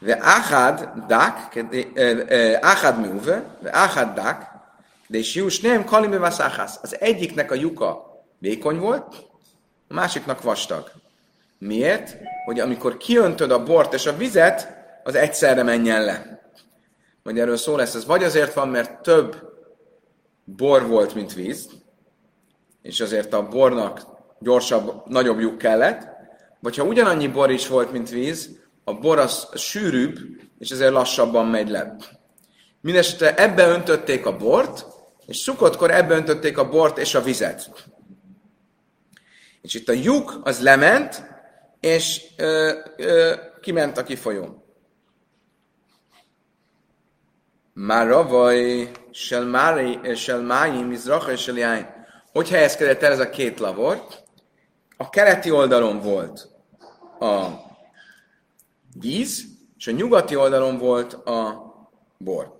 Dak, 0.00 1.56
áhád 2.60 3.00
műve, 3.00 3.56
de 3.60 3.76
áhád 3.76 4.14
dak, 4.14 4.46
de 5.06 5.18
is 5.18 5.34
jús 5.34 5.60
nem 5.60 5.84
kalime 5.84 6.18
vaszáhász. 6.18 6.78
Az 6.82 6.96
egyiknek 7.00 7.50
a 7.50 7.54
lyuka 7.54 8.22
vékony 8.38 8.78
volt, 8.78 9.14
a 9.88 9.94
másiknak 9.94 10.42
vastag. 10.42 10.90
Miért? 11.58 12.16
Hogy 12.44 12.60
amikor 12.60 12.96
kiöntöd 12.96 13.50
a 13.50 13.62
bort 13.62 13.94
és 13.94 14.06
a 14.06 14.16
vizet, 14.16 14.78
az 15.04 15.14
egyszerre 15.14 15.62
menjen 15.62 16.04
le. 16.04 16.40
Vagy 17.22 17.38
erről 17.38 17.56
szó 17.56 17.76
lesz, 17.76 17.94
ez 17.94 18.06
vagy 18.06 18.24
azért 18.24 18.54
van, 18.54 18.68
mert 18.68 19.02
több 19.02 19.36
bor 20.44 20.86
volt, 20.86 21.14
mint 21.14 21.34
víz, 21.34 21.68
és 22.82 23.00
azért 23.00 23.32
a 23.32 23.48
bornak 23.48 24.02
gyorsabb, 24.38 25.02
nagyobb 25.06 25.38
lyuk 25.38 25.58
kellett, 25.58 26.08
vagy 26.60 26.76
ha 26.76 26.84
ugyanannyi 26.84 27.28
bor 27.28 27.50
is 27.50 27.68
volt, 27.68 27.92
mint 27.92 28.10
víz, 28.10 28.59
a 28.90 28.98
bor 28.98 29.18
az 29.18 29.48
sűrűbb, 29.54 30.18
és 30.58 30.70
ezért 30.70 30.92
lassabban 30.92 31.46
megy 31.46 31.68
le. 31.68 31.96
Mindenesetre 32.80 33.34
ebbe 33.34 33.68
öntötték 33.68 34.26
a 34.26 34.36
bort, 34.36 34.86
és 35.26 35.36
szukottkor 35.36 35.90
ebbe 35.90 36.14
öntötték 36.14 36.58
a 36.58 36.68
bort 36.68 36.98
és 36.98 37.14
a 37.14 37.22
vizet. 37.22 37.70
És 39.62 39.74
itt 39.74 39.88
a 39.88 39.92
lyuk 39.92 40.40
az 40.42 40.62
lement, 40.62 41.24
és 41.80 42.22
ö, 42.36 42.78
ö, 42.96 43.34
kiment 43.60 43.98
a 43.98 44.02
kifolyón. 44.02 44.62
Máravaj, 47.72 48.90
sel 49.10 50.40
máim, 50.40 50.86
mizracha 50.86 51.32
és 51.32 51.46
jány. 51.46 51.86
Hogy 52.32 52.48
helyezkedett 52.48 53.02
el 53.02 53.12
ez 53.12 53.18
a 53.18 53.30
két 53.30 53.58
lavor? 53.58 54.06
A 54.96 55.10
keleti 55.10 55.50
oldalon 55.50 56.00
volt 56.00 56.48
a 57.18 57.68
víz, 58.94 59.44
és 59.76 59.86
a 59.86 59.90
nyugati 59.90 60.36
oldalon 60.36 60.78
volt 60.78 61.12
a 61.12 61.68
bor. 62.18 62.56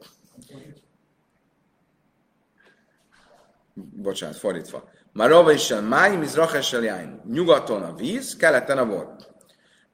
Bocsánat, 3.75 4.37
fordítva. 4.37 4.89
Marava 5.13 5.53
is 5.53 5.71
a 5.71 5.81
máj, 5.81 6.17
mizrachesel. 6.17 7.23
Nyugaton 7.27 7.83
a 7.83 7.95
víz, 7.95 8.37
keleten 8.37 8.79
a 8.79 8.87
bor. 8.87 9.17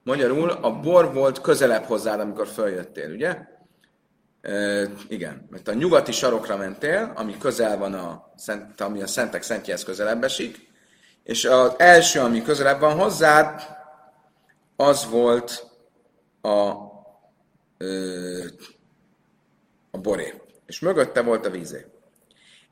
Magyarul 0.03 0.51
a 0.51 0.81
bor 0.81 1.13
volt 1.13 1.41
közelebb 1.41 1.85
hozzád, 1.85 2.21
amikor 2.21 2.47
följöttél, 2.47 3.11
ugye? 3.11 3.55
igen, 5.09 5.47
mert 5.51 5.69
a 5.69 5.75
nyugati 5.75 6.13
sarokra 6.13 6.57
mentél, 6.57 7.13
ami 7.15 7.39
közel 7.39 7.79
van 7.79 7.95
a, 7.95 8.33
szent, 8.37 8.81
ami 8.81 9.03
a 9.03 9.07
szentek 9.07 9.43
szentjéhez 9.43 9.85
közelebb 9.85 10.25
esik, 10.25 10.69
és 11.23 11.45
az 11.45 11.75
első, 11.77 12.21
ami 12.21 12.43
közelebb 12.43 12.81
van 12.81 12.99
hozzád, 12.99 13.63
az 14.77 15.09
volt 15.11 15.67
a, 16.47 16.71
a 19.91 19.99
boré. 19.99 20.43
És 20.67 20.81
mögötte 20.81 21.23
volt 21.23 21.47
a 21.47 21.51
vízé. 21.51 21.87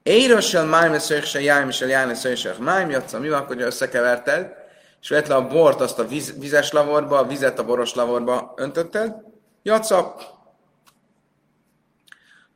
Érossel 0.02 0.64
májme 0.64 0.99
szöjse 0.99 1.40
jájm 1.40 1.69
és 1.69 1.81
a 1.81 1.87
jájme 1.87 2.14
szöjse 2.14 2.54
májm 2.59 2.90
jatsza, 2.90 3.19
mi 3.19 3.28
van, 3.28 3.40
akkor 3.40 3.61
összekeverted, 3.61 4.52
és 5.00 5.09
vett 5.09 5.26
le 5.26 5.35
a 5.35 5.47
bort 5.47 5.81
azt 5.81 5.99
a 5.99 6.07
víz, 6.07 6.38
vizes 6.38 6.73
lavorba, 6.73 7.19
a 7.19 7.26
vizet 7.26 7.59
a 7.59 7.64
boros 7.64 7.95
lavorba 7.95 8.54
öntötted, 8.57 9.14
jatsza, 9.62 10.14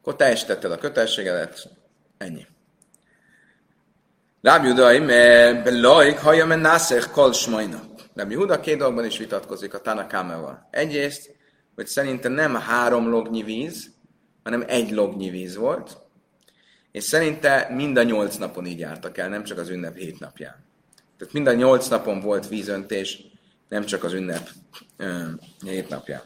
akkor 0.00 0.16
teljesítetted 0.16 0.72
a 0.72 0.78
kötelességedet, 0.78 1.68
ennyi. 2.18 2.46
Ráb 4.42 4.64
Judai, 4.64 4.98
mert 4.98 5.70
lajk 5.70 6.18
hallja, 6.18 7.87
Rabbi 8.18 8.34
Huda 8.34 8.60
két 8.60 8.78
dologban 8.78 9.04
is 9.04 9.18
vitatkozik 9.18 9.74
a 9.74 9.80
Tanakámeval. 9.80 10.68
Egyrészt, 10.70 11.36
hogy 11.74 11.86
szerinte 11.86 12.28
nem 12.28 12.54
három 12.54 13.08
lognyi 13.08 13.42
víz, 13.42 13.90
hanem 14.42 14.64
egy 14.66 14.90
lognyi 14.90 15.30
víz 15.30 15.56
volt, 15.56 15.96
és 16.92 17.04
szerinte 17.04 17.68
mind 17.74 17.96
a 17.96 18.02
nyolc 18.02 18.36
napon 18.36 18.66
így 18.66 18.78
jártak 18.78 19.18
el, 19.18 19.28
nem 19.28 19.44
csak 19.44 19.58
az 19.58 19.68
ünnep 19.68 19.96
hét 19.96 20.20
napján. 20.20 20.64
Tehát 21.18 21.34
mind 21.34 21.46
a 21.46 21.52
nyolc 21.52 21.88
napon 21.88 22.20
volt 22.20 22.48
vízöntés, 22.48 23.22
nem 23.68 23.84
csak 23.84 24.04
az 24.04 24.12
ünnep 24.12 24.48
ö, 24.96 25.24
hét 25.64 25.88
napján. 25.88 26.22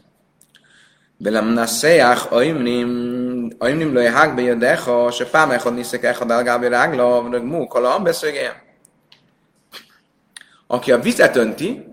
Belem 1.17 1.47
naseach 1.47 2.33
aimnim, 2.33 3.49
aimnim 3.57 3.93
lőj 3.93 4.07
hákbe 4.07 4.41
jödeha, 4.41 5.11
se 5.11 5.25
fámechod 5.25 5.73
niszek 5.73 6.03
echad 6.03 6.31
elgábi 6.31 6.67
rágla, 6.67 7.29
rög 7.29 7.43
múkala, 7.43 7.99
beszögél. 7.99 8.71
Aki 10.73 10.91
a 10.91 10.99
vizet 10.99 11.35
önti, 11.35 11.85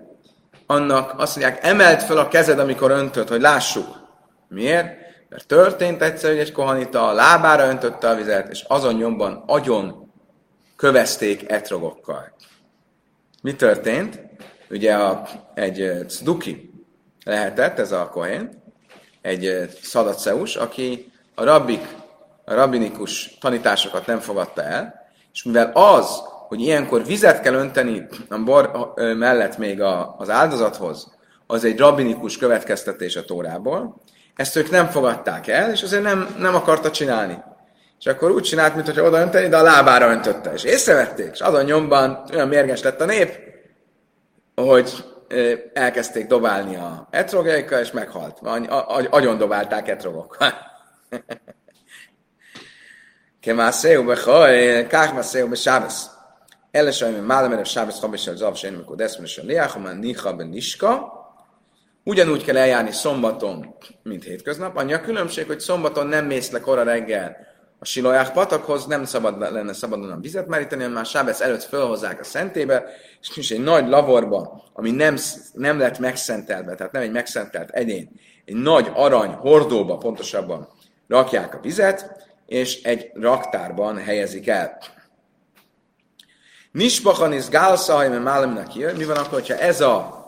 annak 0.67 1.19
azt 1.19 1.37
mondják, 1.37 1.65
emelt 1.65 2.03
fel 2.03 2.19
a 2.19 2.29
kezed, 2.29 2.59
amikor 2.59 2.91
öntöd, 2.91 3.29
hogy 3.29 3.41
lássuk. 3.41 3.87
Miért? 4.49 4.97
Mert 5.29 5.47
történt 5.47 6.03
egyszer, 6.03 6.31
hogy 6.31 6.39
egy 6.39 6.53
kohanita 6.53 7.09
a 7.09 7.13
lábára 7.13 7.67
öntötte 7.67 8.09
a 8.09 8.15
vizet, 8.15 8.49
és 8.49 8.65
azon 8.69 8.95
nyomban 8.95 9.43
agyon 9.47 10.13
kövezték 10.77 11.51
etrogokkal. 11.51 12.35
Mi 13.43 13.55
történt? 13.55 14.21
ugye 14.71 14.95
a, 14.95 15.29
egy 15.55 16.05
cduki 16.09 16.71
lehetett, 17.25 17.79
ez 17.79 17.93
a 17.93 18.09
kohén, 18.09 18.63
egy 19.21 19.71
szadatceus, 19.83 20.57
aki 20.57 21.13
a 21.35 21.45
rabbik, 21.45 21.97
a 22.45 22.55
rabbinikus 22.55 23.37
tanításokat 23.41 24.07
nem 24.07 24.19
fogadta 24.19 24.63
el, 24.63 25.11
és 25.33 25.43
mivel 25.43 25.71
az, 25.75 26.23
hogy 26.51 26.61
ilyenkor 26.61 27.05
vizet 27.05 27.41
kell 27.41 27.55
önteni 27.55 28.07
a 28.29 28.39
bor 28.39 28.93
mellett 28.97 29.59
még 29.59 29.81
a, 29.81 30.15
az 30.19 30.31
áldozathoz, 30.31 31.13
az 31.47 31.65
egy 31.65 31.79
rabbinikus 31.79 32.37
következtetés 32.37 33.17
a 33.17 33.25
Tórából, 33.25 34.03
ezt 34.35 34.57
ők 34.57 34.71
nem 34.71 34.87
fogadták 34.87 35.47
el, 35.47 35.71
és 35.71 35.83
azért 35.83 36.03
nem, 36.03 36.35
nem 36.39 36.55
akarta 36.55 36.91
csinálni. 36.91 37.39
És 37.99 38.07
akkor 38.07 38.31
úgy 38.31 38.43
csinált, 38.43 38.75
mintha 38.75 39.03
oda 39.03 39.21
önteni, 39.21 39.49
de 39.49 39.57
a 39.57 39.63
lábára 39.63 40.11
öntötte. 40.11 40.53
És 40.53 40.65
észrevették, 40.65 41.31
és 41.33 41.41
azon 41.41 41.65
nyomban 41.65 42.25
olyan 42.33 42.49
mérges 42.49 42.83
lett 42.83 43.01
a 43.01 43.05
nép, 43.05 43.39
hogy 44.55 45.05
elkezdték 45.73 46.27
dobálni 46.27 46.77
a 46.77 47.09
etrogjaikkal, 47.11 47.81
és 47.81 47.91
meghalt. 47.91 48.39
Agyon 49.11 49.39
dobálták 49.39 49.89
etrogokkal. 49.89 50.53
Kemászéu 53.41 54.05
behaj, 54.05 54.87
kákmászéu 54.87 55.49
be 55.49 55.57
Ele 56.71 56.91
sajmi 56.91 57.19
málem 57.19 57.53
erre 57.53 57.65
sábesz 57.65 58.01
habesel 58.01 58.37
zav 58.37 58.55
se 58.55 58.69
amikor 58.69 58.97
liáhamán 59.43 59.97
niha 59.97 60.33
ben 60.33 60.49
niska. 60.49 61.19
Ugyanúgy 62.05 62.45
kell 62.45 62.57
eljárni 62.57 62.93
szombaton, 62.93 63.75
mint 64.03 64.25
hétköznap. 64.25 64.77
Annyi 64.77 64.93
a 64.93 65.01
különbség, 65.01 65.47
hogy 65.47 65.61
szombaton 65.61 66.07
nem 66.07 66.27
mész 66.27 66.51
le 66.51 66.61
kora 66.61 66.83
reggel 66.83 67.37
a 67.79 67.85
siloják 67.85 68.33
patakhoz, 68.33 68.87
nem 68.87 69.05
szabad 69.05 69.53
lenne 69.53 69.73
szabadon 69.73 70.11
a 70.11 70.21
vizet 70.21 70.47
meríteni, 70.47 70.81
hanem 70.81 70.97
már 70.97 71.07
sábesz 71.07 71.41
előtt 71.41 71.63
fölhozzák 71.63 72.21
a 72.21 72.25
szentébe, 72.25 72.85
és 73.21 73.35
nincs 73.35 73.53
egy 73.53 73.63
nagy 73.63 73.89
lavorba, 73.89 74.63
ami 74.73 74.91
nem, 74.91 75.17
nem 75.53 75.79
lett 75.79 75.99
megszentelve, 75.99 76.75
tehát 76.75 76.93
nem 76.93 77.03
egy 77.03 77.13
megszentelt 77.13 77.71
egyén, 77.71 78.11
egy 78.45 78.55
nagy 78.55 78.91
arany 78.95 79.31
hordóba 79.31 79.97
pontosabban 79.97 80.69
rakják 81.09 81.55
a 81.55 81.61
vizet, 81.61 82.29
és 82.47 82.83
egy 82.83 83.11
raktárban 83.15 83.99
helyezik 83.99 84.49
el. 84.49 84.79
Nisbachan 86.73 87.33
is 87.33 87.49
gálszaj, 87.49 88.09
mert 88.09 88.23
málemnek. 88.23 88.75
Mi 88.97 89.05
van 89.05 89.17
akkor, 89.17 89.33
hogyha 89.33 89.59
ez 89.59 89.81
a 89.81 90.25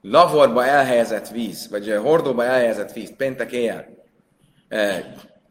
lavorba 0.00 0.64
elhelyezett 0.64 1.28
víz, 1.28 1.68
vagy 1.70 1.90
a 1.90 2.00
hordóba 2.00 2.44
elhelyezett 2.44 2.92
víz 2.92 3.16
péntek 3.16 3.52
éjjel 3.52 3.86
eh, 4.68 5.04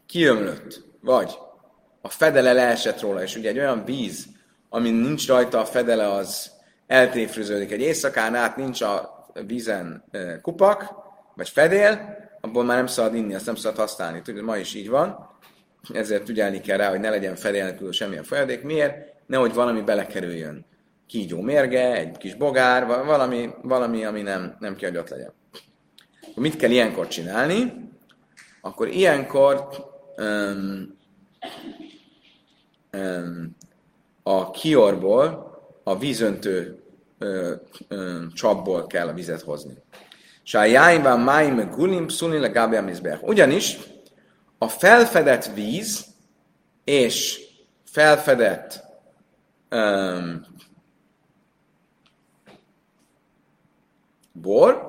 kiömlött, 0.05 0.83
vagy 1.01 1.37
a 2.01 2.09
fedele 2.09 2.53
leesett 2.53 3.01
róla, 3.01 3.23
és 3.23 3.35
ugye 3.35 3.49
egy 3.49 3.57
olyan 3.57 3.85
víz, 3.85 4.25
amin 4.69 4.93
nincs 4.93 5.27
rajta 5.27 5.59
a 5.59 5.65
fedele, 5.65 6.11
az 6.11 6.51
eltéfrűződik. 6.87 7.71
Egy 7.71 7.81
éjszakán 7.81 8.35
át 8.35 8.55
nincs 8.55 8.81
a 8.81 9.25
vízen 9.47 10.03
eh, 10.11 10.39
kupak, 10.41 10.93
vagy 11.35 11.49
fedél, 11.49 12.17
abból 12.41 12.63
már 12.63 12.77
nem 12.77 12.87
szabad 12.87 13.15
inni, 13.15 13.35
azt 13.35 13.45
nem 13.45 13.55
szabad 13.55 13.77
használni. 13.77 14.21
Tudod, 14.21 14.43
ma 14.43 14.57
is 14.57 14.73
így 14.73 14.89
van 14.89 15.35
ezért 15.93 16.29
ügyelni 16.29 16.61
kell 16.61 16.77
rá, 16.77 16.89
hogy 16.89 16.99
ne 16.99 17.09
legyen 17.09 17.35
fedél 17.35 17.63
nélkül 17.63 17.91
semmilyen 17.91 18.23
folyadék. 18.23 18.63
Miért? 18.63 19.15
Nehogy 19.27 19.53
valami 19.53 19.81
belekerüljön. 19.81 20.65
Kígyó 21.07 21.41
mérge, 21.41 21.95
egy 21.95 22.17
kis 22.17 22.35
bogár, 22.35 22.85
valami, 22.85 23.49
valami 23.61 24.05
ami 24.05 24.21
nem, 24.21 24.55
nem 24.59 24.75
kell, 24.75 24.89
hogy 24.89 24.99
ott 24.99 25.09
legyen. 25.09 25.33
Mit 26.35 26.55
kell 26.55 26.71
ilyenkor 26.71 27.07
csinálni? 27.07 27.73
Akkor 28.61 28.87
ilyenkor 28.87 29.69
um, 30.17 30.97
um, 32.93 33.55
a 34.23 34.51
kiorból, 34.51 35.51
a 35.83 35.97
vízöntő 35.97 36.81
ö, 37.17 37.53
csapból 38.33 38.87
kell 38.87 39.07
a 39.07 39.13
vizet 39.13 39.41
hozni. 39.41 39.73
Sájáimban 40.43 41.19
máim 41.19 41.69
gulim 41.69 42.05
pszulin 42.05 42.39
legabe 42.39 42.93
Ugyanis 43.21 43.77
a 44.57 44.67
felfedett 44.67 45.53
víz 45.53 46.05
és 46.83 47.41
felfedett 47.83 48.86
um, 49.71 50.45
bor, 54.31 54.85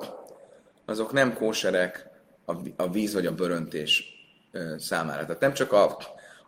azok 0.85 1.11
nem 1.11 1.33
kóserek 1.33 2.09
a, 2.75 2.89
víz 2.89 3.13
vagy 3.13 3.25
a 3.25 3.35
böröntés 3.35 4.03
számára. 4.77 5.25
Tehát 5.25 5.41
nem 5.41 5.53
csak 5.53 5.71
a, 5.71 5.97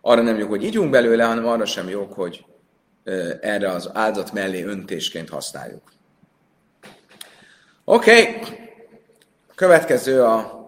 arra 0.01 0.21
nem 0.21 0.37
jó, 0.37 0.47
hogy 0.47 0.63
ígyunk 0.63 0.91
belőle, 0.91 1.23
hanem 1.23 1.45
arra 1.45 1.65
sem 1.65 1.89
jó, 1.89 2.05
hogy 2.05 2.45
erre 3.41 3.69
az 3.69 3.89
áldott 3.93 4.31
mellé 4.31 4.63
öntésként 4.63 5.29
használjuk. 5.29 5.91
Oké, 7.83 8.21
okay. 8.21 8.39
következő 9.55 10.23
a 10.23 10.59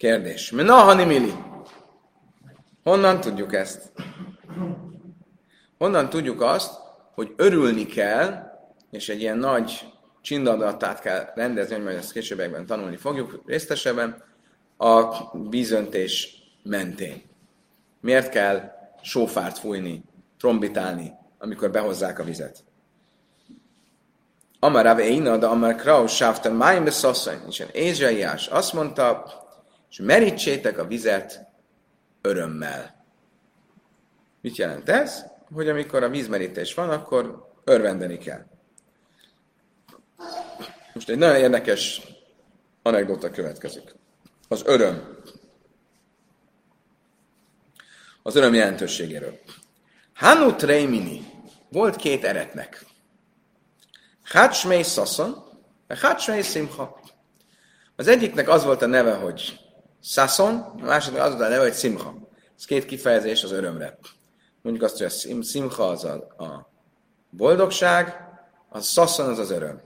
Kérdés. 0.00 0.50
Na, 0.50 0.74
hanimili. 0.74 1.32
Honnan 2.82 3.20
tudjuk 3.20 3.54
ezt? 3.54 3.92
Honnan 5.80 6.08
tudjuk 6.08 6.40
azt, 6.40 6.78
hogy 7.14 7.34
örülni 7.36 7.86
kell, 7.86 8.58
és 8.90 9.08
egy 9.08 9.20
ilyen 9.20 9.38
nagy 9.38 9.92
csindadatát 10.20 11.00
kell 11.00 11.32
rendezni, 11.34 11.74
hogy 11.74 11.84
majd 11.84 11.96
ezt 11.96 12.12
későbbekben 12.12 12.66
tanulni 12.66 12.96
fogjuk 12.96 13.42
résztesebben, 13.46 14.22
a 14.76 15.14
vízöntés 15.48 16.42
mentén. 16.62 17.22
Miért 18.00 18.28
kell 18.28 18.70
sófárt 19.02 19.58
fújni, 19.58 20.04
trombitálni, 20.38 21.12
amikor 21.38 21.70
behozzák 21.70 22.18
a 22.18 22.24
vizet? 22.24 22.64
Amar 24.58 24.84
Rav 24.84 24.98
Eina, 24.98 25.36
de 25.36 25.46
Amar 25.46 25.74
Kraus 25.74 26.16
Sáfta 26.16 26.52
Májm 26.52 26.84
Beszasszony, 26.84 27.38
és 27.48 27.66
Ézsaiás 27.72 28.46
azt 28.46 28.72
mondta, 28.72 29.24
és 29.90 30.00
merítsétek 30.02 30.78
a 30.78 30.86
vizet 30.86 31.46
örömmel. 32.20 33.04
Mit 34.40 34.56
jelent 34.56 34.88
ez? 34.88 35.38
Hogy 35.54 35.68
amikor 35.68 36.02
a 36.02 36.08
vízmerítés 36.08 36.74
van, 36.74 36.90
akkor 36.90 37.48
örvendeni 37.64 38.18
kell. 38.18 38.46
Most 40.94 41.08
egy 41.08 41.18
nagyon 41.18 41.36
érdekes 41.36 42.00
anekdota 42.82 43.30
következik. 43.30 43.94
Az 44.48 44.62
öröm. 44.66 45.18
Az 48.22 48.36
öröm 48.36 48.54
jelentőségéről. 48.54 49.38
Hanu 50.14 50.54
Treimini 50.54 51.26
volt 51.70 51.96
két 51.96 52.24
eretnek. 52.24 52.84
Hácsmei 54.22 54.82
Szaszon, 54.82 55.48
Hácsmei 55.88 56.42
Simcha. 56.42 57.00
Az 57.96 58.06
egyiknek 58.06 58.48
az 58.48 58.64
volt 58.64 58.82
a 58.82 58.86
neve, 58.86 59.14
hogy 59.14 59.58
Sasson, 60.02 60.54
a 60.54 60.84
másodiknak 60.84 61.26
az 61.26 61.34
a 61.34 61.38
neve, 61.38 61.58
hogy 61.58 61.74
Simcha. 61.74 62.14
Ez 62.58 62.64
két 62.64 62.84
kifejezés 62.84 63.42
az 63.42 63.52
örömre. 63.52 63.98
Mondjuk 64.62 64.84
azt, 64.84 64.96
hogy 64.98 65.06
a 65.06 65.42
Simcha 65.42 65.88
az 65.88 66.04
a, 66.04 66.14
a 66.14 66.70
boldogság, 67.30 68.28
a 68.68 68.80
Sasson 68.80 69.28
az 69.28 69.38
az 69.38 69.50
öröm. 69.50 69.80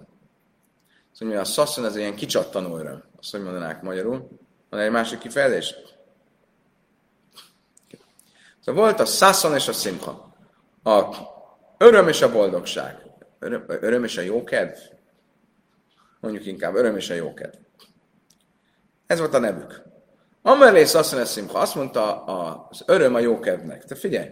Szóval 1.13 1.37
a 1.37 1.45
Sasson 1.45 1.85
az 1.85 1.97
ilyen 1.97 2.15
kicsattanó 2.15 2.77
öröm. 2.77 3.05
Azt 3.19 3.31
hogy 3.31 3.43
mondanák 3.43 3.83
magyarul? 3.83 4.29
Van 4.71 4.81
egy 4.81 4.91
másik 4.91 5.19
kifejezés? 5.19 5.75
Szóval 8.65 8.85
volt 8.85 9.01
a 9.01 9.05
Sasson 9.05 9.55
és 9.55 9.69
a 9.69 9.73
Simcha. 9.73 10.35
A 10.83 11.17
öröm 11.79 12.09
és 12.09 12.23
a 12.23 12.33
boldogság. 12.33 13.03
Öröm, 13.39 13.65
öröm 13.67 14.05
és 14.05 14.17
a 14.17 14.21
jókedv? 14.21 14.77
Mondjuk 16.21 16.47
inkább 16.47 16.75
öröm 16.75 16.97
és 16.97 17.11
a 17.11 17.15
jókedv. 17.15 17.55
Ez 19.07 19.19
volt 19.19 19.35
a 19.35 19.39
nevük. 19.39 19.83
Amelész 20.43 20.95
azt 20.95 21.15
mondja, 21.15 21.59
azt 21.61 21.75
mondta 21.75 22.25
az 22.25 22.83
öröm 22.87 23.15
a 23.15 23.19
jókedvnek. 23.19 23.85
Te 23.85 23.95
figyelj, 23.95 24.31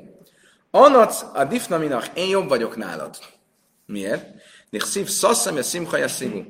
Anac 0.75 1.25
a 1.35 1.45
difnaminach, 1.45 2.09
én 2.15 2.29
jobb 2.29 2.49
vagyok 2.49 2.77
nálad. 2.77 3.17
Miért? 3.87 4.27
Nich 4.71 4.87
szív 4.87 5.09
szasszam, 5.09 5.57
a 5.57 5.63
szimchaja 5.63 6.09
szívú. 6.09 6.45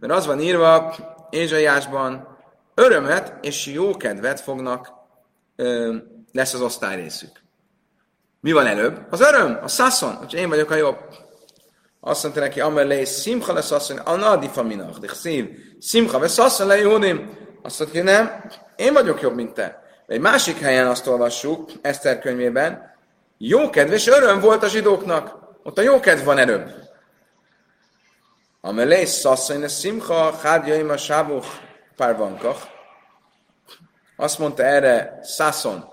Mert 0.00 0.12
az 0.12 0.26
van 0.26 0.40
írva 0.40 0.94
Ézsaiásban, 1.30 2.38
örömet 2.74 3.44
és 3.44 3.66
jókedvet 3.66 4.40
fognak, 4.40 4.92
ö, 5.56 5.96
lesz 6.32 6.54
az 6.54 6.60
osztályrészük. 6.60 7.42
Mi 8.40 8.52
van 8.52 8.66
előbb? 8.66 9.06
Az 9.10 9.20
öröm, 9.20 9.58
a 9.62 9.68
szaszon, 9.68 10.14
hogy 10.14 10.34
én 10.34 10.48
vagyok 10.48 10.70
a 10.70 10.74
jobb. 10.74 10.98
Azt 12.00 12.22
mondta 12.22 12.40
neki, 12.40 12.60
amelé 12.60 13.04
szimcha 13.04 13.52
lesz 13.52 13.70
azt 13.70 13.88
mondja, 13.88 14.12
anadifa 14.12 14.62
minach, 14.62 14.98
de 14.98 15.14
szív, 15.14 15.48
szimcha 15.78 16.18
vesz 16.18 16.32
szaszon 16.32 16.66
le 16.66 16.78
azt 17.62 17.78
mondja, 17.78 18.02
nem, 18.02 18.44
én 18.76 18.92
vagyok 18.92 19.20
jobb, 19.20 19.34
mint 19.34 19.52
te. 19.52 19.82
Egy 20.06 20.20
másik 20.20 20.58
helyen 20.58 20.86
azt 20.86 21.06
olvassuk, 21.06 21.70
Eszter 21.82 22.18
könyvében, 22.18 22.90
jókedv 23.42 23.92
és 23.92 24.06
öröm 24.06 24.40
volt 24.40 24.62
a 24.62 24.68
zsidóknak. 24.68 25.38
Ott 25.62 25.78
a 25.78 25.82
jókedv 25.82 26.24
van 26.24 26.38
előbb. 26.38 26.72
Amelé 28.60 29.04
szasszony 29.04 29.64
a 29.64 29.68
szimcha, 29.68 30.36
hádjaim 30.42 30.90
a 30.90 30.96
sábuch 30.96 31.46
párvankach. 31.96 32.62
Azt 34.16 34.38
mondta 34.38 34.62
erre 34.62 35.18
Szaszon, 35.22 35.84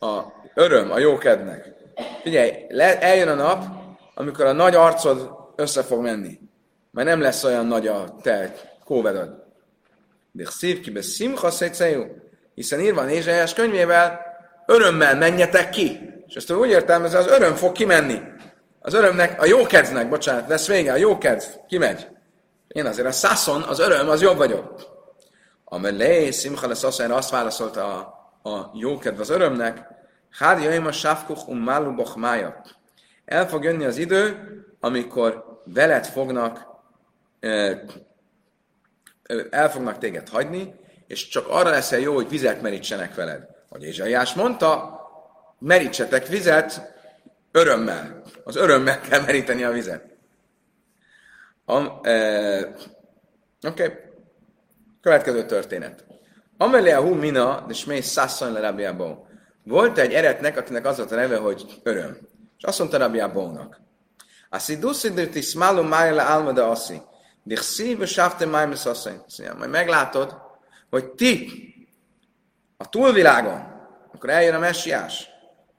a 0.00 0.22
öröm, 0.54 0.90
a 0.90 0.98
jókedvnek. 0.98 1.74
Figyelj, 2.22 2.52
le, 2.68 3.00
eljön 3.00 3.28
a 3.28 3.34
nap, 3.34 3.64
amikor 4.14 4.44
a 4.44 4.52
nagy 4.52 4.74
arcod 4.74 5.30
össze 5.56 5.82
fog 5.82 6.02
menni. 6.02 6.38
Már 6.90 7.04
nem 7.04 7.20
lesz 7.20 7.44
olyan 7.44 7.66
nagy 7.66 7.86
a 7.86 8.16
te 8.22 8.54
kóvedod. 8.84 9.44
De 10.32 10.44
szív 10.44 10.80
ki 10.80 10.90
be 10.90 11.02
szimcha 11.02 11.50
hiszen 12.54 12.80
írva 12.80 13.02
a 13.02 13.52
könyvével, 13.54 14.20
örömmel 14.66 15.16
menjetek 15.16 15.70
ki. 15.70 16.15
És 16.26 16.34
ezt 16.34 16.52
úgy 16.52 16.68
értelmezve, 16.68 17.18
az 17.18 17.26
öröm 17.26 17.54
fog 17.54 17.72
kimenni. 17.72 18.20
Az 18.80 18.94
örömnek, 18.94 19.42
a 19.42 19.46
jókedvnek, 19.46 20.08
bocsánat, 20.08 20.48
lesz 20.48 20.66
vége, 20.66 20.92
a 20.92 20.96
jókedv 20.96 21.44
kimegy. 21.68 22.08
Én 22.68 22.86
azért 22.86 23.06
a 23.06 23.12
szaszon, 23.12 23.62
az 23.62 23.78
öröm, 23.78 24.08
az 24.08 24.22
jobb 24.22 24.36
vagyok. 24.36 24.94
A 25.64 25.78
mellé, 25.78 26.30
szimcha 26.30 26.68
lesz 26.68 26.84
azt 26.84 27.30
válaszolta 27.30 27.84
a, 28.42 28.50
a 28.50 28.70
jókedv 28.74 29.20
az 29.20 29.30
örömnek, 29.30 29.94
Hád 30.38 30.62
jöjjön 30.62 30.86
a 30.86 30.92
sávkuch 30.92 31.48
um 31.48 31.68
mája. 32.16 32.62
El 33.24 33.48
fog 33.48 33.64
jönni 33.64 33.84
az 33.84 33.96
idő, 33.96 34.48
amikor 34.80 35.60
veled 35.64 36.06
fognak, 36.06 36.66
el 39.50 39.70
fognak 39.70 39.98
téged 39.98 40.28
hagyni, 40.28 40.74
és 41.06 41.28
csak 41.28 41.48
arra 41.48 41.70
leszel 41.70 41.98
jó, 41.98 42.14
hogy 42.14 42.28
vizet 42.28 42.62
merítsenek 42.62 43.14
veled. 43.14 43.48
Hogy 43.68 43.84
Ézsaiás 43.84 44.34
mondta, 44.34 45.00
merítsetek 45.58 46.26
vizet 46.26 46.94
örömmel. 47.52 48.22
Az 48.44 48.56
örömmel 48.56 49.00
kell 49.00 49.20
meríteni 49.20 49.64
a 49.64 49.70
vizet. 49.70 50.04
e, 51.66 51.74
Oké. 53.62 53.84
Okay. 53.84 53.92
Következő 55.00 55.46
történet. 55.46 56.04
Amelé 56.56 56.90
a 56.90 57.00
hú 57.00 57.14
mina, 57.14 57.64
de 57.66 57.74
smé 57.74 58.00
szásszony 58.00 58.52
le 58.52 58.96
Volt 59.62 59.98
egy 59.98 60.12
eretnek, 60.12 60.56
akinek 60.56 60.86
az 60.86 60.96
volt 60.96 61.12
a 61.12 61.14
neve, 61.14 61.36
hogy 61.36 61.80
öröm. 61.82 62.18
És 62.58 62.64
azt 62.64 62.78
mondta 62.78 62.98
Rabbi 62.98 63.20
Abónak. 63.20 63.80
Asi 64.50 64.76
duszidir 64.76 65.28
tiszmáló 65.28 65.82
májle 65.82 66.22
álmada 66.22 66.70
aszi. 66.70 67.02
Dixi, 67.42 67.94
besávte 67.94 68.46
májmes 68.46 68.86
asszi. 68.86 69.10
Majd 69.58 69.70
meglátod, 69.70 70.36
hogy 70.90 71.10
ti 71.10 71.50
a 72.76 72.88
túlvilágon, 72.88 73.74
akkor 74.12 74.30
eljön 74.30 74.54
a 74.54 74.58
messiás, 74.58 75.28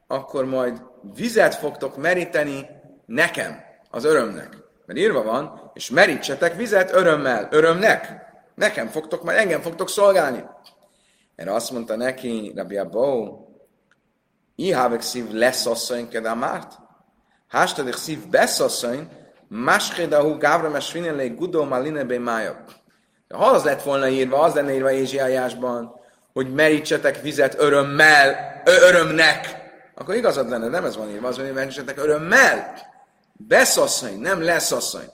akkor 0.08 0.46
majd 0.46 0.82
vizet 1.16 1.56
fogtok 1.56 1.98
meríteni 1.98 2.66
nekem, 3.06 3.60
az 3.90 4.04
örömnek. 4.04 4.58
Mert 4.86 5.00
írva 5.00 5.24
van, 5.24 5.72
és 5.74 5.90
merítsetek 5.90 6.56
vizet 6.56 6.94
örömmel, 6.94 7.48
örömnek. 7.52 8.26
Nekem 8.56 8.88
fogtok, 8.88 9.24
majd 9.24 9.38
engem 9.38 9.62
fogtok 9.62 9.90
szolgálni. 9.90 10.44
Erre 11.36 11.54
azt 11.54 11.72
mondta 11.72 11.96
neki, 11.96 12.52
Rabbi 12.56 12.78
Abba, 12.78 13.46
Ihávek 14.56 15.02
szív 15.02 15.32
lesz 15.32 15.66
asszony 15.66 16.10
kedámárt? 16.10 16.74
Hástadik 17.48 17.96
szív 17.96 18.28
besz 18.30 18.60
asszony, 18.60 19.08
máskédahu 19.48 20.38
gávra 20.38 20.70
mesvinelé 20.70 21.28
gudó 21.28 21.64
maline 21.64 22.04
be 22.04 22.20
májak. 22.20 22.76
Ha 23.30 23.46
az 23.46 23.64
lett 23.64 23.82
volna 23.84 24.08
írva, 24.08 24.40
az 24.40 24.54
lenne 24.54 24.74
írva 24.74 24.92
Ézsiájásban, 24.92 25.92
hogy 26.34 26.54
merítsetek 26.54 27.22
vizet 27.22 27.56
örömmel, 27.60 28.62
örömnek, 28.66 29.57
akkor 29.98 30.16
igazad 30.16 30.50
lenne, 30.50 30.68
nem 30.68 30.86
ez 30.86 30.98
van 30.98 31.10
írva, 31.10 31.28
az 31.28 31.36
hogy 31.36 31.54
merítsetek 31.54 31.98
örömmel. 31.98 32.74
Beszasszony, 33.34 34.20
nem 34.20 34.42
lesz 34.42 34.72
asszony. 34.72 35.10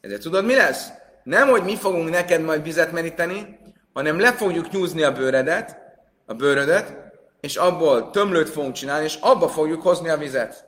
Ezért 0.00 0.22
tudod, 0.22 0.44
mi 0.44 0.54
lesz? 0.54 0.88
Nem, 1.22 1.48
hogy 1.48 1.62
mi 1.62 1.76
fogunk 1.76 2.10
neked 2.10 2.42
majd 2.42 2.62
vizet 2.62 2.92
meríteni, 2.92 3.58
hanem 3.92 4.20
le 4.20 4.32
fogjuk 4.32 4.70
nyúzni 4.70 5.02
a 5.02 5.12
bőredet, 5.12 5.76
a 6.26 6.34
bőrödet, 6.34 6.96
és 7.40 7.56
abból 7.56 8.10
tömlőt 8.10 8.48
fogunk 8.48 8.74
csinálni, 8.74 9.04
és 9.04 9.18
abba 9.20 9.48
fogjuk 9.48 9.82
hozni 9.82 10.08
a 10.08 10.16
vizet. 10.16 10.64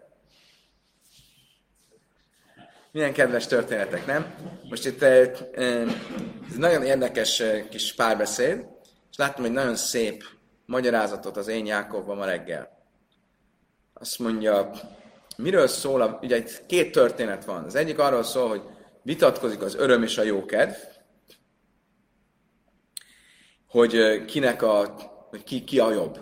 Milyen 2.93 3.13
kedves 3.13 3.47
történetek, 3.47 4.07
nem? 4.07 4.35
Most 4.69 4.87
itt 4.87 5.03
ez 5.03 5.39
nagyon 6.57 6.83
érdekes 6.83 7.41
eh, 7.41 7.65
kis 7.71 7.95
párbeszéd, 7.95 8.67
és 9.11 9.17
láttam 9.17 9.45
egy 9.45 9.53
nagyon 9.53 9.77
szép 9.77 10.25
magyarázatot 10.67 11.37
az 11.37 11.49
én 11.49 11.67
Jákobban 11.67 12.17
ma 12.17 12.25
reggel. 12.25 12.82
Azt 14.03 14.19
mondja, 14.19 14.71
miről 15.37 15.67
szól, 15.67 16.03
a, 16.03 16.19
ugye 16.23 16.35
egy 16.35 16.67
két 16.67 16.93
történet 16.93 17.45
van. 17.45 17.65
Az 17.65 17.75
egyik 17.75 17.99
arról 17.99 18.23
szól, 18.23 18.49
hogy 18.49 18.63
vitatkozik 19.03 19.63
az 19.63 19.75
öröm 19.75 20.03
és 20.03 20.19
a 20.19 20.23
jókedv, 20.23 20.73
hogy 23.69 24.25
kinek 24.25 24.63
a, 24.63 24.95
hogy 25.31 25.43
ki, 25.43 25.65
ki 25.65 25.79
a 25.79 25.93
jobb. 25.93 26.19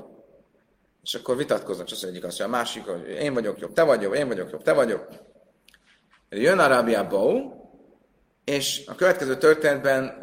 És 1.03 1.14
akkor 1.14 1.37
vitatkoznak, 1.37 1.87
és 1.87 1.93
az 1.93 2.05
egyik 2.05 2.25
azt 2.25 2.38
mondja, 2.38 2.57
a 2.57 2.61
másik, 2.61 2.85
hogy 2.85 3.09
én 3.09 3.35
vagyok 3.35 3.59
jobb, 3.59 3.73
te 3.73 3.83
vagy 3.83 4.03
jobb, 4.03 4.14
én 4.14 4.29
vagyok 4.29 4.51
jobb, 4.51 4.62
te 4.62 4.73
vagy 4.73 4.88
jobb. 4.88 5.21
Jön 6.29 6.59
Arábia 6.59 7.09
és 8.45 8.83
a 8.87 8.95
következő 8.95 9.37
történetben 9.37 10.23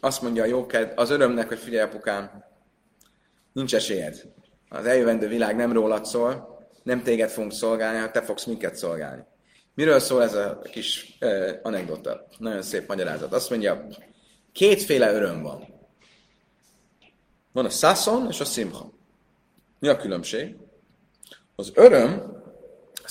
azt 0.00 0.22
mondja 0.22 0.42
a 0.42 0.46
jóked 0.46 0.92
az 0.96 1.10
örömnek, 1.10 1.48
hogy 1.48 1.58
figyelj 1.58 1.88
apukám, 1.88 2.44
nincs 3.52 3.74
esélyed. 3.74 4.22
Az 4.68 4.84
eljövendő 4.84 5.28
világ 5.28 5.56
nem 5.56 5.72
rólad 5.72 6.04
szól, 6.04 6.58
nem 6.82 7.02
téged 7.02 7.30
fogunk 7.30 7.52
szolgálni, 7.52 7.96
hanem 7.96 8.12
te 8.12 8.22
fogsz 8.22 8.44
minket 8.44 8.76
szolgálni. 8.76 9.22
Miről 9.74 9.98
szól 9.98 10.22
ez 10.22 10.34
a 10.34 10.58
kis 10.58 11.16
uh, 11.20 11.50
anekdota? 11.62 12.26
Nagyon 12.38 12.62
szép 12.62 12.88
magyarázat. 12.88 13.32
Azt 13.32 13.50
mondja, 13.50 13.86
kétféle 14.52 15.12
öröm 15.12 15.42
van. 15.42 15.74
Van 17.52 17.64
a 17.64 17.70
szaszon 17.70 18.26
és 18.28 18.40
a 18.40 18.44
szimha. 18.44 18.92
Mi 19.78 19.88
a 19.88 19.96
különbség? 19.96 20.56
Az 21.56 21.72
öröm, 21.74 22.42
a 23.04 23.08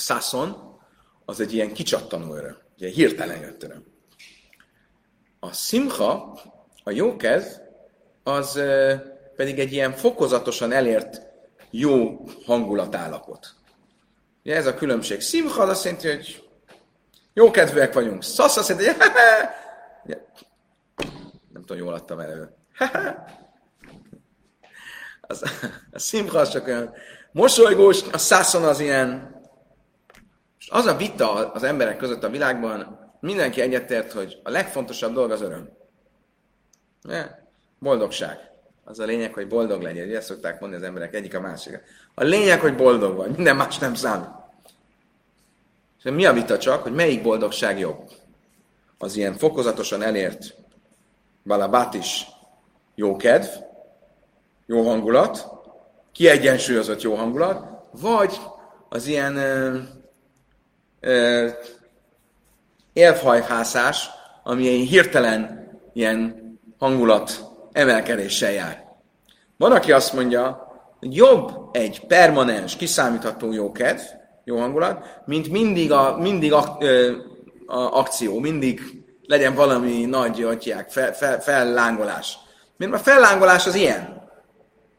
az 1.26 1.40
egy 1.40 1.54
ilyen 1.54 1.74
kicsattanó 1.74 2.36
öröm, 2.36 2.58
egy 2.78 2.94
hirtelen 2.94 3.42
jött 3.42 3.64
öröm. 3.64 3.86
A 5.40 5.54
szimha, 5.54 6.40
a 6.84 6.92
jókez, 6.92 7.62
az 8.24 8.62
pedig 9.36 9.60
egy 9.60 9.72
ilyen 9.72 9.92
fokozatosan 9.92 10.72
elért 10.72 11.22
jó 11.70 12.26
hangulatállapot. 12.46 13.56
Ugye 14.50 14.58
ez 14.58 14.66
a 14.66 14.74
különbség. 14.74 15.22
Szimha 15.22 15.62
az 15.62 15.70
azt 15.70 15.84
jelenti, 15.84 16.08
hogy 16.08 16.50
jó 17.34 17.52
kedvűek 17.52 17.94
vagyunk. 17.94 18.24
Szasz 18.24 18.58
azt 18.58 18.70
jelenti, 18.70 18.90
hogy 18.90 19.12
nem 21.54 21.66
tudom, 21.66 21.78
jól 21.78 21.94
adtam 21.94 22.20
elő. 22.20 22.50
az, 25.22 25.44
a 25.92 26.00
szimha 26.00 26.40
az 26.40 26.50
csak 26.50 26.68
olyan 26.68 26.94
mosolygós, 27.32 28.02
a 28.12 28.18
szászon 28.18 28.64
az 28.64 28.80
ilyen 28.80 29.36
az 30.70 30.86
a 30.86 30.96
vita 30.96 31.52
az 31.52 31.64
emberek 31.64 31.98
között 31.98 32.24
a 32.24 32.30
világban, 32.30 33.00
mindenki 33.20 33.62
egyetért, 33.62 34.12
hogy 34.12 34.40
a 34.44 34.50
legfontosabb 34.50 35.14
dolog 35.14 35.32
az 35.32 35.42
öröm. 35.42 35.70
Ne? 37.02 37.26
Boldogság. 37.80 38.38
Az 38.84 39.00
a 39.00 39.06
lényeg, 39.06 39.34
hogy 39.34 39.48
boldog 39.48 39.82
legyen. 39.82 40.08
Ugye 40.08 40.18
ezt 40.18 40.28
szokták 40.28 40.60
mondani 40.60 40.82
az 40.82 40.88
emberek 40.88 41.14
egyik 41.14 41.36
a 41.36 41.40
másik. 41.40 41.82
A 42.14 42.24
lényeg, 42.24 42.60
hogy 42.60 42.76
boldog 42.76 43.16
vagy. 43.16 43.36
Minden 43.36 43.56
más 43.56 43.78
nem 43.78 43.94
számít. 43.94 44.38
És 46.04 46.12
mi 46.12 46.26
a 46.26 46.34
vita 46.34 46.58
csak, 46.58 46.84
hogy 46.84 46.94
melyik 46.94 47.22
boldogság 47.22 47.80
jobb? 47.80 48.12
Az 48.98 49.16
ilyen 49.16 49.34
fokozatosan 49.34 50.02
elért 50.02 50.56
balabát 51.46 51.94
is 51.94 52.28
jó 52.96 53.16
kedv, 53.16 53.48
jó 54.66 54.88
hangulat, 54.88 55.48
kiegyensúlyozott 56.12 57.02
jó 57.02 57.16
hangulat, 57.16 57.66
vagy 57.92 58.40
az 58.90 59.08
ilyen 59.08 59.38
élfhajhászás, 62.94 64.10
ami 64.44 64.68
egy 64.68 64.88
hirtelen 64.88 65.70
ilyen 65.94 66.44
hangulat 66.78 67.46
emelkedéssel 67.72 68.52
jár. 68.52 68.86
Van, 69.58 69.72
aki 69.72 69.92
azt 69.92 70.14
mondja, 70.14 70.68
hogy 71.00 71.16
jobb 71.16 71.70
egy 71.72 72.06
permanens, 72.08 72.76
kiszámítható 72.76 73.52
jó 73.52 73.72
kedv, 73.72 74.02
jó 74.50 74.58
hangulat, 74.58 75.22
mint 75.26 75.50
mindig 75.50 75.92
a, 75.92 76.18
mindig 76.18 76.54
a, 76.54 76.78
a 77.66 77.98
akció, 78.00 78.40
mindig 78.40 78.82
legyen 79.26 79.56
valami 79.56 80.06
nagy, 80.06 80.44
atyák, 80.44 80.90
fel, 80.90 81.14
fel, 81.14 81.42
fellángolás. 81.42 82.38
Mert 82.78 82.94
a 82.94 82.98
fellángolás 82.98 83.68
az 83.68 83.76
ilyen. 83.76 84.28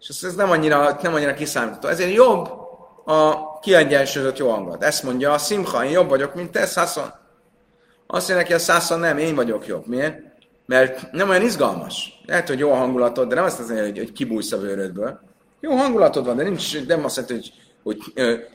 És 0.01 0.09
ez, 0.09 0.35
nem, 0.35 0.51
annyira, 0.51 0.99
nem 1.03 1.15
annyira 1.15 1.35
kiszámítható. 1.35 1.89
Ezért 1.89 2.15
jobb 2.15 2.49
a 3.05 3.59
kiegyensúlyozott 3.59 4.39
jó 4.39 4.51
hangot. 4.51 4.85
Ezt 4.85 5.03
mondja 5.03 5.33
a 5.33 5.39
Simcha, 5.39 5.85
én 5.85 5.91
jobb 5.91 6.09
vagyok, 6.09 6.35
mint 6.35 6.51
te, 6.51 6.67
Szaszon. 6.67 7.13
Azt 8.07 8.29
mondja 8.29 8.37
neki 8.37 8.53
a 8.53 8.59
Szaszon, 8.59 8.99
nem, 8.99 9.19
én 9.19 9.35
vagyok 9.35 9.67
jobb. 9.67 9.87
Miért? 9.87 10.19
Mert 10.67 11.13
nem 11.13 11.29
olyan 11.29 11.43
izgalmas. 11.43 12.21
Lehet, 12.27 12.49
hogy 12.49 12.59
jó 12.59 12.73
a 12.73 12.77
hangulatod, 12.77 13.29
de 13.29 13.35
nem 13.35 13.45
azt 13.45 13.59
mondja, 13.59 13.85
hogy, 13.85 13.99
hogy 13.99 14.13
kibújsz 14.13 14.53
a 14.53 14.59
vőrödből. 14.59 15.21
Jó 15.61 15.77
hangulatod 15.77 16.25
van, 16.25 16.37
de 16.37 16.43
nincs, 16.43 16.87
nem 16.87 17.05
azt 17.05 17.17
mondja, 17.17 17.37
hogy, 17.37 17.53
hogy, 17.83 17.99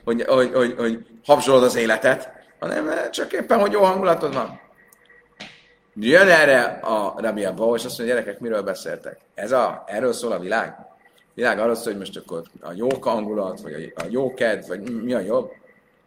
hogy, 0.04 0.24
hogy, 0.28 0.52
hogy, 0.54 0.76
hogy 0.78 1.06
habzsolod 1.26 1.64
az 1.64 1.76
életet, 1.76 2.30
hanem 2.60 2.90
csak 3.12 3.34
éppen, 3.34 3.60
hogy 3.60 3.72
jó 3.72 3.82
hangulatod 3.82 4.34
van. 4.34 4.60
Jön 5.96 6.28
erre 6.28 6.64
a 6.64 7.14
Rabbi 7.18 7.46
Abba, 7.46 7.76
és 7.76 7.86
azt 7.86 7.98
mondja, 7.98 8.16
gyerekek, 8.16 8.40
miről 8.40 8.62
beszéltek? 8.62 9.20
Ez 9.34 9.52
a, 9.52 9.84
erről 9.88 10.14
szól 10.14 10.32
a 10.32 10.40
világ? 10.40 10.86
világ 11.36 11.60
arról 11.60 11.76
szól, 11.76 11.86
hogy 11.86 11.98
most 11.98 12.18
akkor 12.18 12.42
a 12.62 12.72
jó 12.76 12.88
hangulat, 13.02 13.62
vagy 13.62 13.94
a 13.96 14.04
jó 14.10 14.34
kedv, 14.34 14.68
vagy 14.68 15.04
mi 15.04 15.14
a 15.14 15.20
jobb. 15.20 15.52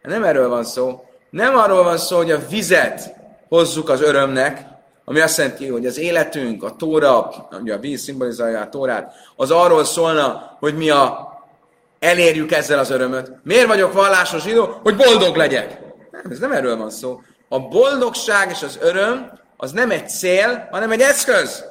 Nem 0.01 0.23
erről 0.23 0.49
van 0.49 0.63
szó. 0.63 1.03
Nem 1.29 1.55
arról 1.55 1.83
van 1.83 1.97
szó, 1.97 2.17
hogy 2.17 2.31
a 2.31 2.47
vizet 2.49 3.15
hozzuk 3.49 3.89
az 3.89 4.01
örömnek, 4.01 4.67
ami 5.05 5.19
azt 5.19 5.37
jelenti, 5.37 5.67
hogy 5.67 5.85
az 5.85 5.97
életünk, 5.97 6.63
a 6.63 6.75
tóra, 6.75 7.31
ugye 7.61 7.73
a 7.73 7.79
víz 7.79 8.01
szimbolizálja 8.01 8.61
a 8.61 8.69
tórát, 8.69 9.13
az 9.35 9.51
arról 9.51 9.83
szólna, 9.83 10.55
hogy 10.59 10.75
mi 10.75 10.89
a 10.89 11.28
elérjük 11.99 12.51
ezzel 12.51 12.79
az 12.79 12.89
örömöt. 12.89 13.31
Miért 13.43 13.67
vagyok 13.67 13.93
vallásos 13.93 14.43
zsidó? 14.43 14.79
Hogy 14.83 14.95
boldog 14.95 15.35
legyek. 15.35 15.79
Nem, 16.11 16.23
ez 16.31 16.39
nem 16.39 16.51
erről 16.51 16.77
van 16.77 16.89
szó. 16.89 17.21
A 17.49 17.59
boldogság 17.59 18.49
és 18.49 18.63
az 18.63 18.77
öröm 18.81 19.39
az 19.57 19.71
nem 19.71 19.91
egy 19.91 20.09
cél, 20.09 20.67
hanem 20.71 20.91
egy 20.91 21.01
eszköz. 21.01 21.65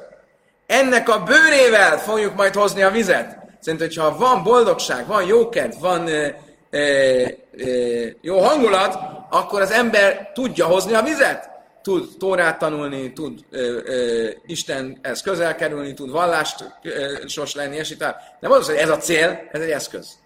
Ennek 0.67 1.09
a 1.09 1.23
bőrével 1.23 1.99
fogjuk 1.99 2.35
majd 2.35 2.53
hozni 2.53 2.81
a 2.81 2.89
vizet. 2.89 3.37
Szerintem, 3.59 3.87
hogyha 3.87 4.17
van 4.17 4.43
boldogság, 4.43 5.07
van 5.07 5.25
jókedv, 5.25 5.79
van 5.79 6.07
ö, 6.07 6.27
ö, 6.69 7.25
ö, 7.57 8.05
jó 8.21 8.39
hangulat, 8.39 8.97
akkor 9.29 9.61
az 9.61 9.71
ember 9.71 10.31
tudja 10.33 10.65
hozni 10.65 10.93
a 10.93 11.01
vizet. 11.01 11.49
Tud 11.81 12.17
Tórát 12.17 12.59
tanulni, 12.59 13.13
tud 13.13 13.45
ö, 13.49 13.79
ö, 13.85 14.29
Istenhez 14.45 15.21
közel 15.21 15.55
kerülni, 15.55 15.93
tud 15.93 16.11
vallásos 16.11 17.53
lenni, 17.53 17.75
és 17.75 17.89
itt 17.89 17.99
Nem 18.39 18.51
az, 18.51 18.65
hogy 18.65 18.75
ez 18.75 18.89
a 18.89 18.97
cél, 18.97 19.47
ez 19.51 19.61
egy 19.61 19.69
eszköz. 19.69 20.19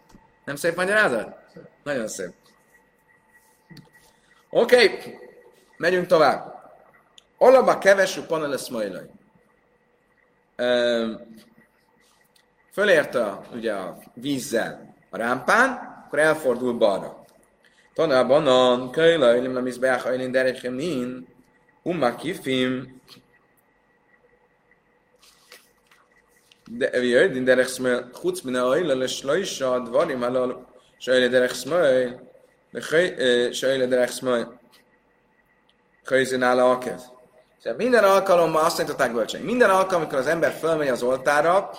Nem 0.45 0.55
szép 0.55 0.75
magyarázat? 0.75 1.35
Nagyon 1.83 2.07
szép. 2.07 2.31
Oké, 4.49 4.75
okay. 4.75 5.17
megyünk 5.77 6.07
tovább. 6.07 6.53
Alaba 7.37 7.77
kevesű 7.77 8.21
lesz 8.29 8.69
majlaj. 8.69 9.09
Fölérte 12.73 13.39
ugye 13.53 13.73
a 13.73 13.97
vízzel 14.13 14.95
a 15.09 15.17
rámpán, 15.17 15.69
akkor 16.05 16.19
elfordul 16.19 16.73
balra. 16.73 17.25
Tanában 17.93 18.47
a 18.47 18.89
köjlaj, 18.89 19.39
nem 19.39 19.67
is 19.67 19.77
beállhajlin 19.77 20.31
derechem 20.31 20.73
nin, 20.73 21.27
umma 21.84 22.16
kifim, 22.16 22.98
de 26.68 26.86
ויודעים 26.92 27.44
דרך 27.44 27.68
שמאל, 27.68 28.02
חוץ 28.12 28.44
מן 28.44 28.56
האוילה 28.56 28.94
לשלושה 28.94 29.78
דברים 29.78 30.24
הללו, 30.24 30.62
שאלה 30.98 31.28
דרך 31.28 31.54
שמאל, 31.54 32.14
שאלה 33.52 33.86
דרך 33.86 34.12
שמאל, 34.12 34.44
חייזן 36.06 36.42
על 36.42 36.60
העוקב. 36.60 37.00
Tehát 37.62 37.78
minden 37.78 38.04
alkalommal 38.04 38.64
azt 38.64 38.78
mondták 38.78 39.12
bölcseim, 39.12 39.44
minden 39.44 39.70
alkalommal, 39.70 39.94
amikor 39.96 40.18
az 40.18 40.26
ember 40.26 40.52
fölmegy 40.52 40.88
az 40.88 41.02
oltára, 41.02 41.70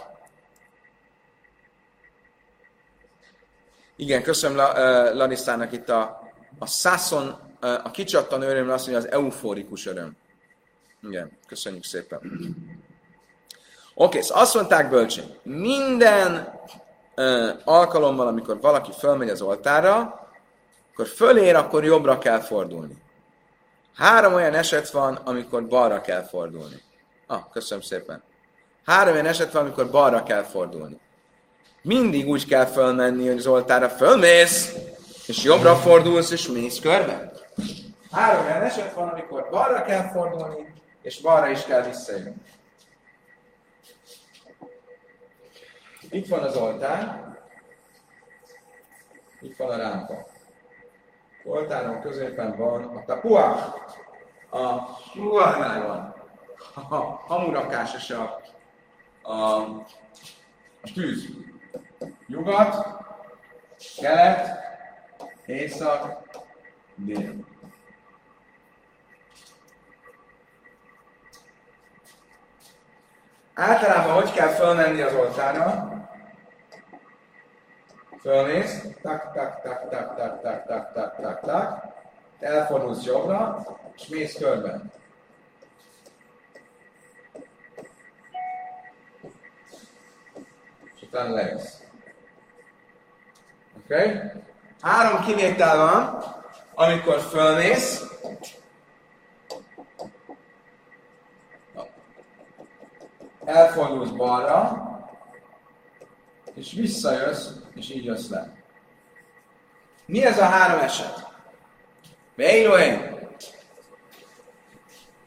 igen, 3.96 4.24
köszönöm 4.24 4.58
Larissának 5.18 5.72
itt 5.72 5.90
a, 5.90 6.32
a 6.60 6.66
szászon, 6.66 7.43
a 7.65 7.91
kicsattan 7.91 8.43
öröm, 8.43 8.71
azt 8.71 8.87
mondja, 8.87 9.07
az 9.07 9.13
euforikus 9.13 9.87
öröm. 9.87 10.17
Igen, 11.03 11.39
köszönjük 11.47 11.85
szépen. 11.85 12.19
Oké, 12.19 12.57
okay, 13.95 14.23
szóval 14.23 14.43
azt 14.43 14.55
mondták 14.55 14.91
bölcsény, 14.91 15.39
minden 15.43 16.61
uh, 17.17 17.51
alkalommal, 17.65 18.27
amikor 18.27 18.61
valaki 18.61 18.91
fölmegy 18.99 19.29
az 19.29 19.41
oltára, 19.41 20.23
akkor 20.93 21.07
fölér, 21.07 21.55
akkor 21.55 21.85
jobbra 21.85 22.19
kell 22.19 22.41
fordulni. 22.41 23.03
Három 23.95 24.35
olyan 24.35 24.55
eset 24.55 24.91
van, 24.91 25.15
amikor 25.15 25.67
balra 25.67 26.01
kell 26.01 26.23
fordulni. 26.23 26.83
Ah, 27.27 27.41
köszönöm 27.53 27.83
szépen. 27.83 28.23
Három 28.85 29.13
olyan 29.13 29.27
eset 29.27 29.53
van, 29.53 29.63
amikor 29.63 29.91
balra 29.91 30.23
kell 30.23 30.43
fordulni. 30.43 31.01
Mindig 31.83 32.29
úgy 32.29 32.47
kell 32.47 32.65
fölmenni, 32.65 33.27
hogy 33.27 33.39
az 33.39 33.47
oltára 33.47 33.89
fölmész, 33.89 34.75
és 35.27 35.43
jobbra 35.43 35.75
fordulsz, 35.75 36.31
és 36.31 36.49
mész 36.49 36.81
körbe. 36.81 37.33
Három 38.11 38.45
olyan 38.45 38.63
eset 38.63 38.93
van, 38.93 39.09
amikor 39.09 39.49
balra 39.51 39.83
kell 39.83 40.09
fordulni, 40.09 40.75
és 41.03 41.21
balra 41.21 41.49
is 41.49 41.65
kell 41.65 41.83
visszajönni. 41.83 42.35
Itt 46.11 46.29
van 46.29 46.43
az 46.43 46.57
oltár, 46.57 47.37
itt 49.41 49.57
van 49.57 49.71
a 49.71 49.77
rámpa. 49.77 50.27
Oltáron 51.45 52.01
középen 52.01 52.57
van 52.57 52.85
a 52.85 53.05
tapua, 53.05 53.75
a 54.51 54.81
muahnál 55.15 55.87
van, 55.87 56.15
a 56.91 56.97
hamurakás 57.05 57.95
és 57.95 58.11
a, 58.11 58.41
a, 59.23 59.61
a 60.83 60.93
tűz. 60.95 61.29
Nyugat, 62.27 62.87
kelet, 63.97 64.64
észak, 65.47 66.23
dél. 66.95 67.35
Általában 73.55 74.15
hogy 74.15 74.33
kell 74.33 74.49
fölmenni 74.49 75.01
az 75.01 75.15
oltára? 75.15 75.93
Fölmész, 78.21 78.87
tak, 79.03 79.33
tak, 79.33 79.63
tak, 79.63 79.89
tak, 79.91 80.17
tak, 80.17 80.43
tak, 80.43 80.67
tak, 80.67 80.93
tak, 80.93 81.17
tak, 81.21 81.41
tak, 81.41 81.85
elfordulsz 82.41 83.05
jobbra, 83.05 83.67
és 83.97 84.07
mész 84.07 84.39
körbe. 84.39 84.81
És 90.95 91.03
utána 91.03 91.35
lejössz. 91.35 91.81
Oké? 93.77 93.95
Okay? 93.95 94.44
Három 94.85 95.25
kivétel 95.25 95.77
van, 95.77 96.25
amikor 96.75 97.21
fölmész, 97.21 98.03
elfordulsz 103.45 104.11
balra, 104.11 104.83
és 106.55 106.73
visszajössz, 106.73 107.49
és 107.75 107.91
így 107.91 108.05
jössz 108.05 108.29
le. 108.29 108.53
Mi 110.07 110.25
ez 110.25 110.39
a 110.39 110.45
három 110.45 110.81
eset? 110.81 111.27
Beilóen. 112.37 113.19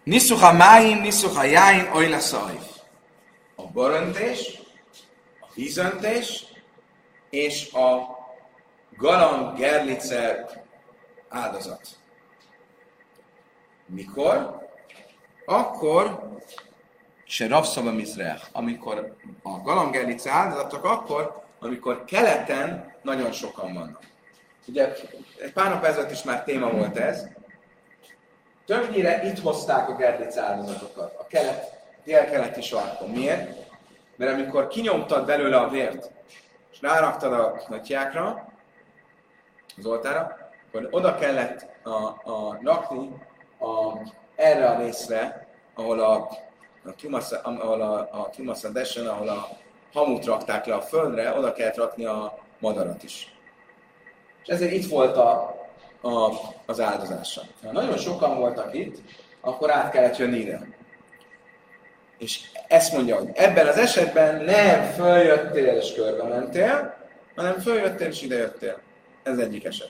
Niszuha 0.04 0.54
máim, 0.54 0.98
niszuha 0.98 1.44
jáin, 1.44 1.90
ojla 1.94 2.20
szajf. 2.20 2.66
A 3.56 3.68
boröntés, 3.68 4.60
a 5.40 5.48
vízöntés, 5.56 6.46
és 7.30 7.72
a 7.74 8.17
galang 8.98 9.58
gerlice 9.58 10.46
áldozat. 11.30 11.88
Mikor? 13.86 14.66
Akkor, 15.46 16.32
se 17.24 17.48
Ravszava 17.48 17.94
amikor 18.52 19.16
a 19.44 19.62
galamgerlice 19.62 20.32
áldozatok 20.32 20.84
akkor, 20.84 21.44
amikor 21.60 22.04
keleten 22.06 22.96
nagyon 23.02 23.32
sokan 23.32 23.74
vannak. 23.74 24.04
Ugye 24.68 24.94
egy 25.42 25.54
pár 25.54 25.70
nap 25.70 25.84
ezelőtt 25.84 26.12
is 26.12 26.24
már 26.24 26.44
téma 26.44 26.70
volt 26.70 26.98
ez. 26.98 27.28
Többnyire 28.66 29.24
itt 29.24 29.40
hozták 29.40 29.90
a 29.90 29.96
gerlice 29.96 30.42
áldozatokat, 30.42 31.16
a 31.20 31.28
kelet, 31.28 31.86
dél-keleti 32.04 32.62
sarkon. 32.62 33.10
Miért? 33.10 33.66
Mert 34.16 34.32
amikor 34.32 34.68
kinyomtad 34.68 35.26
belőle 35.26 35.58
a 35.58 35.70
vért, 35.70 36.12
és 36.72 36.82
ráraktad 36.82 37.34
a 37.34 37.62
nagyjákra, 37.70 38.47
az 39.78 39.86
oltára, 39.86 40.38
akkor 40.68 40.88
oda 40.92 41.16
kellett 41.16 41.68
a, 41.84 41.96
a 42.32 42.60
rakni 42.64 43.10
a, 43.60 43.98
erre 44.36 44.70
a 44.70 44.78
részre, 44.78 45.48
ahol 45.74 46.00
a 46.00 46.30
a 46.88 46.96
Kimasa, 46.96 47.40
ahol 47.44 47.82
a, 47.82 48.10
a 48.12 48.30
Kimasa 48.30 48.70
Desen, 48.70 49.08
ahol 49.08 49.28
a 49.28 49.48
hamut 49.94 50.26
rakták 50.26 50.66
le 50.66 50.74
a 50.74 50.82
földre, 50.82 51.38
oda 51.38 51.54
kellett 51.54 51.76
rakni 51.76 52.06
a 52.06 52.38
madarat 52.60 53.04
is. 53.04 53.36
És 54.44 54.48
ezért 54.48 54.72
itt 54.72 54.90
volt 54.90 55.18
a, 55.18 55.56
a, 56.02 56.32
az 56.66 56.80
áldozása. 56.80 57.42
Ha 57.64 57.72
nagyon 57.72 57.98
sokan 57.98 58.38
voltak 58.38 58.74
itt, 58.74 58.98
akkor 59.42 59.72
át 59.72 59.92
kellett 59.92 60.18
jönni 60.18 60.38
ide. 60.38 60.68
És 62.18 62.42
ezt 62.68 62.94
mondja, 62.94 63.18
hogy 63.18 63.30
ebben 63.34 63.68
az 63.68 63.78
esetben 63.78 64.44
nem 64.44 64.82
följöttél 64.84 65.66
és 65.66 65.94
körbe 65.94 66.24
mentél, 66.24 66.98
hanem 67.36 67.60
följöttél 67.60 68.08
és 68.08 68.22
idejöttél. 68.22 68.80
Ez 69.28 69.38
egyik 69.38 69.66
eset. 69.66 69.90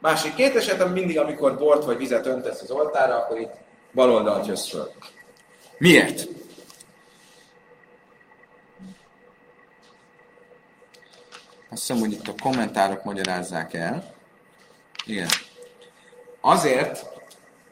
Másik 0.00 0.34
két 0.34 0.56
eset, 0.56 0.92
mindig, 0.92 1.18
amikor 1.18 1.58
bort 1.58 1.84
vagy 1.84 1.96
vizet 1.96 2.26
öntesz 2.26 2.62
az 2.62 2.70
oltára, 2.70 3.16
akkor 3.16 3.40
itt 3.40 3.52
bal 3.92 4.10
oldalt 4.10 4.46
jössz 4.46 4.68
föl. 4.68 4.92
Miért? 5.78 6.28
Azt 11.70 11.86
hiszem, 11.86 11.98
hogy 11.98 12.12
itt 12.12 12.28
a 12.28 12.34
kommentárok 12.42 13.04
magyarázzák 13.04 13.74
el. 13.74 14.14
Igen. 15.06 15.28
Azért, 16.40 17.06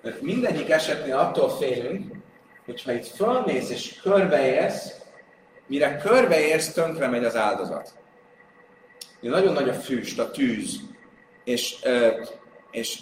mert 0.03 0.20
mindegyik 0.20 0.70
esetnél 0.70 1.16
attól 1.16 1.51
félünk, 1.51 2.12
hogyha 2.64 2.92
itt 2.92 3.07
fölmész 3.07 3.70
és 3.70 4.01
körbeérsz, 4.03 4.92
mire 5.66 5.96
körbeérsz, 5.96 6.72
tönkre 6.72 7.07
megy 7.07 7.25
az 7.25 7.37
áldozat. 7.37 7.94
Nagyon 9.20 9.53
nagy 9.53 9.68
a 9.68 9.75
füst, 9.75 10.18
a 10.18 10.31
tűz, 10.31 10.81
és, 11.45 11.77
és 12.71 13.01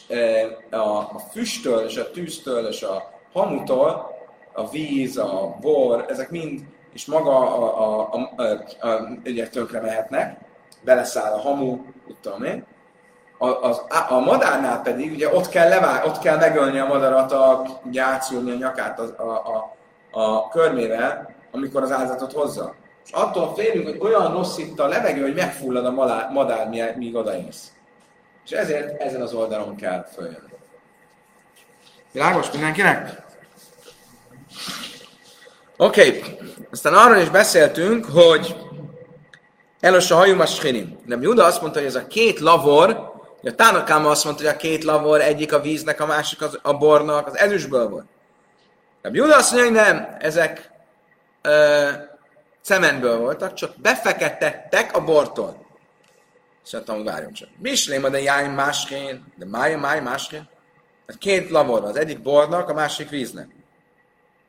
a, 0.71 1.19
füsttől, 1.19 1.85
és 1.85 1.97
a 1.97 2.11
tűztől, 2.11 2.67
és 2.67 2.83
a 2.83 3.11
hamutól 3.33 4.19
a 4.53 4.69
víz, 4.71 5.17
a 5.19 5.57
bor, 5.61 6.05
ezek 6.09 6.31
mind, 6.31 6.61
és 6.93 7.07
maga 7.07 7.37
a, 7.37 7.81
a, 7.81 8.09
a, 8.13 8.43
a, 8.43 8.89
a, 8.89 9.19
ugye 9.25 9.49
tönkre 9.49 9.81
mehetnek, 9.81 10.41
beleszáll 10.85 11.33
a 11.33 11.41
hamu, 11.41 11.79
mit 12.07 12.17
tudom 12.23 12.45
én. 12.45 12.67
A, 13.39 13.49
az, 13.49 13.83
a 14.09 14.19
madárnál 14.19 14.83
pedig 14.83 15.13
ugye 15.13 15.35
ott 15.35 15.49
kell, 15.49 15.69
levá, 15.69 16.05
ott 16.05 16.19
kell 16.19 16.37
megölni 16.37 16.79
a 16.79 16.87
madarat, 16.87 17.33
a, 17.33 17.63
ugye 17.85 18.03
átszúrni 18.03 18.51
a 18.51 18.55
nyakát 18.55 18.99
a, 18.99 19.15
a, 19.17 19.31
a, 19.31 19.77
a 20.21 20.49
körmével, 20.49 21.35
amikor 21.53 21.83
az 21.83 21.93
áldozatot 21.93 22.33
hozza. 22.33 22.75
És 23.05 23.11
attól 23.13 23.55
félünk, 23.55 23.87
hogy 23.87 24.13
olyan 24.13 24.33
rossz 24.33 24.59
itt 24.59 24.81
a 24.81 24.89
levegő, 24.89 25.23
hogy 25.23 25.35
megfullad 25.35 25.85
a 25.85 25.91
madár 26.33 26.69
míg 26.97 27.17
odaérsz. 27.17 27.73
És 28.51 28.57
ezért 28.57 29.01
ezen 29.01 29.21
az 29.21 29.33
oldalon 29.33 29.77
kell 29.77 30.07
följönni. 30.15 30.53
Világos 32.13 32.51
mindenkinek? 32.51 33.23
Oké, 35.77 36.19
okay. 36.19 36.39
aztán 36.71 36.95
arról 36.95 37.17
is 37.17 37.29
beszéltünk, 37.29 38.05
hogy 38.05 38.57
Elos 39.81 40.11
a 40.11 40.15
hajum 40.15 40.41
a 40.41 40.47
De 41.07 41.17
Juda 41.21 41.45
azt 41.45 41.61
mondta, 41.61 41.79
hogy 41.79 41.89
ez 41.89 41.95
a 41.95 42.07
két 42.07 42.39
lavor, 42.39 43.13
a 43.43 43.55
Tánakáma 43.55 44.11
azt 44.11 44.25
mondta, 44.25 44.43
hogy 44.43 44.53
a 44.53 44.57
két 44.57 44.85
lavor, 44.85 45.21
egyik 45.21 45.53
a 45.53 45.61
víznek, 45.61 46.01
a 46.01 46.07
másik 46.07 46.43
az, 46.43 46.59
a 46.63 46.77
bornak, 46.77 47.27
az 47.27 47.37
ezüstből 47.37 47.89
volt. 47.89 48.07
De 49.03 49.11
Juda 49.13 49.37
azt 49.37 49.53
mondja, 49.53 49.85
hogy 49.85 49.93
nem, 49.93 50.17
ezek 50.19 50.71
ö, 51.43 51.89
cementből 52.63 53.19
voltak, 53.19 53.55
csak 53.55 53.73
befekettettek 53.77 54.97
a 54.97 55.05
bortól. 55.05 55.69
És 56.65 56.73
mondtam, 56.73 57.05
várjon 57.05 57.33
csak. 57.33 57.49
Misléma 57.59 58.09
de 58.09 58.21
jáj 58.21 58.49
másként, 58.49 59.23
de 59.37 59.45
mája 59.45 59.79
máj 59.79 60.01
másként. 60.01 60.49
Hát 61.07 61.19
két 61.19 61.51
lavor 61.51 61.85
az 61.85 61.97
egyik 61.97 62.23
bornak, 62.23 62.69
a 62.69 62.75
másik 62.75 63.09
víznek. 63.09 63.49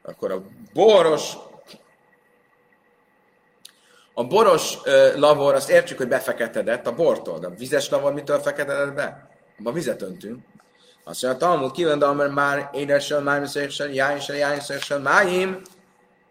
Akkor 0.03 0.31
a 0.31 0.43
boros 0.73 1.33
a 4.13 4.23
boros 4.23 4.77
lavor, 5.15 5.53
azt 5.53 5.69
értjük, 5.69 5.97
hogy 5.97 6.07
befeketedett 6.07 6.87
a 6.87 6.95
bortól, 6.95 7.39
de 7.39 7.47
a 7.47 7.49
vizes 7.57 7.89
lavor 7.89 8.13
mitől 8.13 8.39
feketedett 8.39 8.93
be? 8.93 9.29
Abba 9.59 9.71
vizet 9.71 10.01
öntünk. 10.01 10.43
Azt 11.03 11.21
mondja, 11.23 11.47
a 11.47 11.49
Talmud 11.49 11.71
kívül, 11.71 11.95
mert 11.95 12.33
már 12.33 12.69
édesen, 12.73 13.23
májim 13.23 13.45
széksen, 13.45 13.93
jájsen, 13.93 14.35
jájsen, 14.35 15.01
májim, 15.01 15.61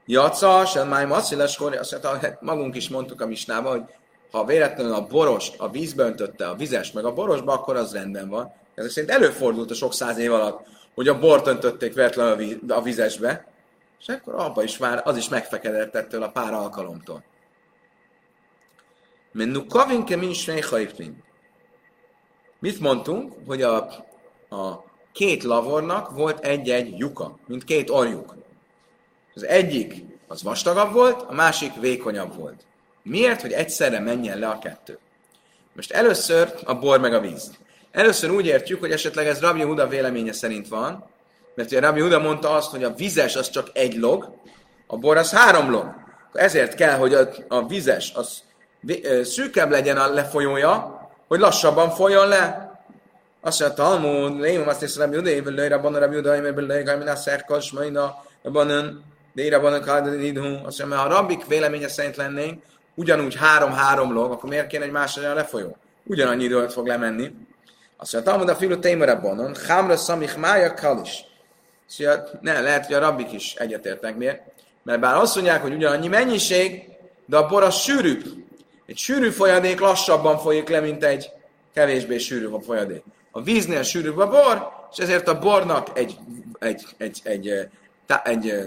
jaca, 0.07 0.65
sen 0.65 0.87
májim 0.87 1.13
assziles 1.13 1.57
kori, 1.57 1.77
azt 1.77 1.93
mondja, 1.93 2.29
hát 2.29 2.43
magunk 2.43 2.77
is 2.77 2.89
mondtuk 2.89 3.21
a 3.21 3.27
misnába, 3.27 3.71
hogy 3.71 3.83
ha 4.31 4.45
véletlenül 4.45 4.95
a 4.95 5.07
boros 5.07 5.51
a 5.59 5.71
vízbe 5.71 6.05
öntötte 6.05 6.49
a 6.49 6.55
vizes 6.55 6.93
meg 6.93 7.05
a 7.05 7.13
borosba, 7.13 7.53
akkor 7.53 7.77
az 7.77 7.93
rendben 7.93 8.29
van. 8.29 8.53
Ez 8.75 8.93
szerint 8.93 9.13
előfordult 9.13 9.71
a 9.71 9.75
sok 9.75 9.95
száz 9.95 10.19
év 10.19 10.33
alatt, 10.33 10.67
hogy 10.95 11.09
a 11.09 11.19
bort 11.19 11.47
öntötték 11.47 11.95
véletlenül 11.95 12.59
a 12.69 12.83
vizesbe, 12.83 13.47
és 14.01 14.09
akkor 14.09 14.35
abba 14.35 14.63
is 14.63 14.79
már 14.79 15.03
az 15.05 15.17
is 15.17 15.29
megfekedett 15.29 15.95
ettől 15.95 16.23
a 16.23 16.31
pár 16.31 16.53
alkalomtól. 16.53 17.25
Mennu 19.33 19.67
kavinke 19.67 20.17
min 20.17 20.35
Mit 22.59 22.81
mondtunk? 22.81 23.33
Hogy 23.47 23.63
a, 23.63 23.77
a 24.49 24.85
két 25.13 25.43
lavornak 25.43 26.11
volt 26.11 26.45
egy-egy 26.45 26.99
lyuka, 26.99 27.39
mint 27.47 27.65
két 27.65 27.91
orjuk. 27.91 28.37
Az 29.35 29.45
egyik 29.45 30.05
az 30.27 30.43
vastagabb 30.43 30.93
volt, 30.93 31.23
a 31.23 31.33
másik 31.33 31.75
vékonyabb 31.81 32.37
volt. 32.37 32.67
Miért? 33.03 33.41
Hogy 33.41 33.53
egyszerre 33.53 34.01
menjen 34.01 34.39
le 34.39 34.49
a 34.49 34.59
kettő. 34.59 34.99
Most 35.73 35.93
először 35.93 36.55
a 36.65 36.75
bor 36.75 37.01
meg 37.01 37.15
a 37.15 37.21
víz. 37.21 37.51
Először 37.91 38.31
úgy 38.31 38.47
értjük, 38.47 38.81
hogy 38.81 38.93
esetleg 38.93 39.27
ez 39.27 39.41
Rabbi 39.41 39.63
Huda 39.63 39.89
véleménye 39.89 40.33
szerint 40.33 40.69
van, 40.69 41.05
mert 41.55 41.71
ugye 41.71 41.81
Rabbi 41.81 42.01
Huda 42.01 42.19
mondta 42.19 42.51
azt, 42.51 42.71
hogy 42.71 42.85
a 42.85 42.95
vizes 42.95 43.37
az 43.37 43.51
csak 43.51 43.69
egy 43.73 43.97
log, 43.97 44.35
a 44.87 44.97
bor 44.97 45.17
az 45.17 45.33
három 45.33 45.71
log. 45.71 45.95
Ezért 46.33 46.75
kell, 46.75 46.97
hogy 46.97 47.15
a, 47.15 47.29
a 47.49 47.67
vizes 47.67 48.13
az 48.15 48.43
szűkebb 49.23 49.71
legyen 49.71 49.97
a 49.97 50.13
lefolyója, 50.13 51.01
hogy 51.29 51.41
lassabban 51.41 51.91
folyjon 51.91 52.29
le. 52.29 52.71
Azt 53.41 53.61
mondja, 53.61 53.85
Talmud, 53.85 54.41
lémom 54.41 54.69
azt 54.69 54.81
hiszem, 54.81 55.03
Rabbi 55.03 55.17
Juda, 55.17 55.29
évvel 55.29 55.53
lőre, 55.53 55.79
banna 55.79 55.99
Rabbi 55.99 56.15
Juda, 56.15 56.37
évvel 56.37 56.53
lőre, 56.53 56.83
gajmina 56.83 57.17
szerkas, 57.17 57.71
majna, 57.71 58.25
bannan, 58.43 59.05
de 59.35 59.43
ére 59.43 59.59
banna 59.59 59.81
kádadidhu. 59.81 60.45
Azt 60.45 60.79
mondja, 60.79 60.87
mert 60.87 61.01
ha 61.01 61.09
rabbik 61.09 61.47
véleménye 61.47 61.89
szerint 61.89 62.17
lennénk, 62.17 62.63
ugyanúgy 62.95 63.37
három-három 63.37 64.13
log, 64.13 64.33
akkor 64.33 64.49
miért 64.49 64.67
kéne 64.67 64.85
egy 64.85 64.91
más 64.91 65.17
legyen 65.17 65.31
a 65.31 65.35
lefolyó? 65.35 65.77
Ugyanannyi 66.05 66.45
időt 66.45 66.73
fog 66.73 66.87
lemenni. 66.87 67.33
Azt 67.97 68.13
mondja, 68.13 68.31
Talmud 68.31 68.49
a 68.49 68.57
filu 68.57 68.79
témere 68.79 69.15
bonon, 69.15 69.55
hámra 69.69 69.97
szamich 69.97 70.39
mája 70.39 70.75
kalis. 70.75 71.25
Szóval 71.87 72.29
ne, 72.41 72.61
lehet, 72.61 72.87
hogy 72.87 72.95
a 72.95 72.99
rabbik 72.99 73.33
is 73.33 73.55
egyetértek 73.55 74.17
miért. 74.17 74.43
Mert 74.83 75.01
bár 75.01 75.17
azt 75.17 75.35
mondják, 75.35 75.63
hogy 75.63 75.75
ugyanannyi 75.75 76.09
mennyiség, 76.09 76.83
de 77.27 77.37
a 77.37 77.47
bor 77.47 77.63
az 77.63 77.75
sűrűbb. 77.75 78.25
Egy 78.87 78.97
sűrű 78.97 79.31
folyadék 79.31 79.81
lassabban 79.81 80.39
folyik 80.39 80.69
le, 80.69 80.81
mint 80.81 81.05
egy 81.05 81.31
kevésbé 81.75 82.19
sűrű 82.19 82.47
a 82.47 82.61
folyadék. 82.61 83.03
A 83.31 83.43
víznél 83.43 83.83
sűrűbb 83.83 84.19
a 84.19 84.29
bor, 84.29 84.71
és 84.93 84.99
ezért 84.99 85.29
a 85.29 85.39
bornak 85.39 85.99
egy, 85.99 86.19
egy, 86.59 86.87
egy, 86.99 87.21
egy, 87.25 87.49
egy, 87.49 87.69
egy 88.25 88.65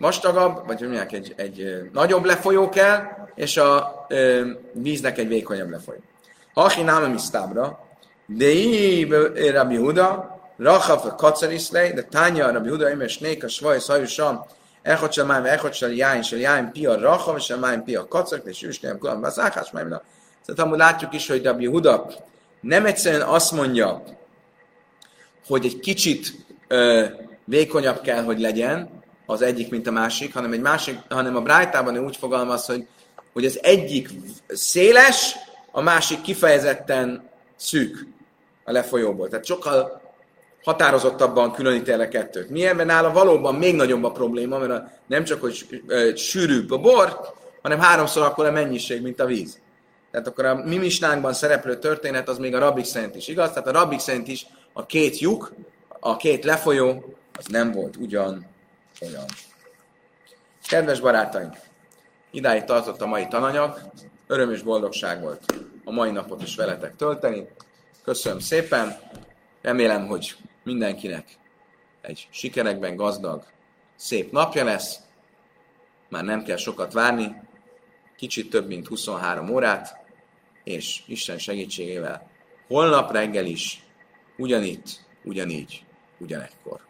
vastagabb, 0.00 0.66
vagy 0.66 0.80
mondják, 0.80 1.12
egy, 1.12 1.34
egy 1.36 1.90
nagyobb 1.92 2.24
lefolyó 2.24 2.68
kell, 2.68 3.02
és 3.34 3.56
a 3.56 4.06
víznek 4.72 5.18
egy 5.18 5.28
vékonyabb 5.28 5.70
lefolyó. 5.70 5.98
Hachi 6.54 6.82
náma 6.82 7.08
misztábra, 7.08 7.88
de 8.26 8.48
így 8.52 9.08
Rabbi 9.52 9.76
Huda, 9.76 10.38
Rachav 10.56 11.06
a 11.06 11.14
kacariszlej, 11.14 11.92
de 11.92 12.02
tánya 12.02 12.52
Rabbi 12.52 12.68
Huda, 12.68 12.90
imes 12.90 13.18
néka, 13.18 13.48
svaj, 13.48 13.78
szajusam, 13.78 14.44
Echot 14.82 15.12
sem 15.12 15.26
májm, 15.26 15.44
echot 15.44 15.72
sem 15.72 15.92
jájn, 15.92 16.22
sem 16.22 16.38
jájn 16.38 16.72
pia 16.72 16.98
racham, 16.98 17.38
sem 17.38 17.58
májm 17.58 17.84
pia 17.84 18.08
kacak, 18.08 18.42
és 18.44 18.62
ősném 18.62 18.98
kulam 18.98 19.20
bazákás, 19.20 19.70
májm 19.70 20.00
Szóval 20.46 20.64
amúgy 20.64 20.78
látjuk 20.78 21.14
is, 21.14 21.28
hogy 21.28 21.44
Rabbi 21.44 21.66
Huda 21.66 22.06
nem 22.60 22.86
egyszerűen 22.86 23.22
azt 23.22 23.52
mondja, 23.52 24.02
hogy 25.46 25.64
egy 25.64 25.80
kicsit 25.80 26.32
ö, 26.68 27.04
vékonyabb 27.44 28.00
kell, 28.00 28.22
hogy 28.22 28.40
legyen 28.40 28.99
az 29.30 29.42
egyik, 29.42 29.70
mint 29.70 29.86
a 29.86 29.90
másik, 29.90 30.34
hanem 30.34 30.52
egy 30.52 30.60
másik, 30.60 30.98
hanem 31.08 31.36
a 31.36 31.40
Brájtában 31.40 31.98
úgy 31.98 32.16
fogalmaz, 32.16 32.66
hogy, 32.66 32.86
hogy 33.32 33.44
az 33.44 33.58
egyik 33.62 34.08
széles, 34.48 35.36
a 35.70 35.80
másik 35.80 36.20
kifejezetten 36.20 37.28
szűk 37.56 38.06
a 38.64 38.72
lefolyóból. 38.72 39.28
Tehát 39.28 39.44
sokkal 39.44 40.00
határozottabban 40.64 41.52
különíti 41.52 41.90
el 41.90 42.00
a 42.00 42.08
kettőt. 42.08 42.50
Miért? 42.50 42.76
Mert 42.76 42.88
nála 42.88 43.12
valóban 43.12 43.54
még 43.54 43.74
nagyobb 43.74 44.04
a 44.04 44.12
probléma, 44.12 44.58
mert 44.58 44.70
a, 44.70 44.90
nem 45.06 45.24
csak, 45.24 45.40
hogy 45.40 45.66
sűrűbb 46.16 46.70
a 46.70 46.78
bor, 46.78 47.34
hanem 47.62 47.78
háromszor 47.78 48.22
akkor 48.22 48.46
a 48.46 48.52
mennyiség, 48.52 49.02
mint 49.02 49.20
a 49.20 49.26
víz. 49.26 49.58
Tehát 50.10 50.26
akkor 50.26 50.44
a 50.44 50.54
mi 50.54 50.76
misnánkban 50.76 51.32
szereplő 51.32 51.78
történet 51.78 52.28
az 52.28 52.38
még 52.38 52.54
a 52.54 52.58
rabbik 52.58 52.84
szerint 52.84 53.16
is 53.16 53.28
igaz, 53.28 53.48
tehát 53.48 53.68
a 53.68 53.72
rabbik 53.72 53.98
szerint 53.98 54.28
is 54.28 54.46
a 54.72 54.86
két 54.86 55.18
lyuk, 55.18 55.52
a 56.00 56.16
két 56.16 56.44
lefolyó, 56.44 57.14
az 57.38 57.46
nem 57.46 57.72
volt 57.72 57.96
ugyan 57.96 58.46
olyan. 59.00 59.24
Kedves 60.66 61.00
barátaink, 61.00 61.56
idáig 62.30 62.64
tartott 62.64 63.00
a 63.00 63.06
mai 63.06 63.28
tananyag, 63.28 63.80
öröm 64.26 64.52
és 64.52 64.62
boldogság 64.62 65.20
volt 65.20 65.54
a 65.84 65.90
mai 65.90 66.10
napot 66.10 66.42
is 66.42 66.56
veletek 66.56 66.96
tölteni. 66.96 67.48
Köszönöm 68.04 68.38
szépen, 68.38 68.98
remélem, 69.62 70.06
hogy 70.06 70.36
mindenkinek 70.62 71.38
egy 72.00 72.28
sikerekben 72.30 72.96
gazdag, 72.96 73.44
szép 73.96 74.32
napja 74.32 74.64
lesz, 74.64 74.98
már 76.08 76.24
nem 76.24 76.42
kell 76.42 76.56
sokat 76.56 76.92
várni, 76.92 77.42
kicsit 78.16 78.50
több, 78.50 78.66
mint 78.66 78.86
23 78.86 79.48
órát, 79.50 79.98
és 80.64 81.02
Isten 81.06 81.38
segítségével 81.38 82.30
holnap 82.66 83.12
reggel 83.12 83.46
is 83.46 83.84
ugyanitt, 84.36 85.04
ugyanígy, 85.24 85.84
ugyanekkor. 86.18 86.89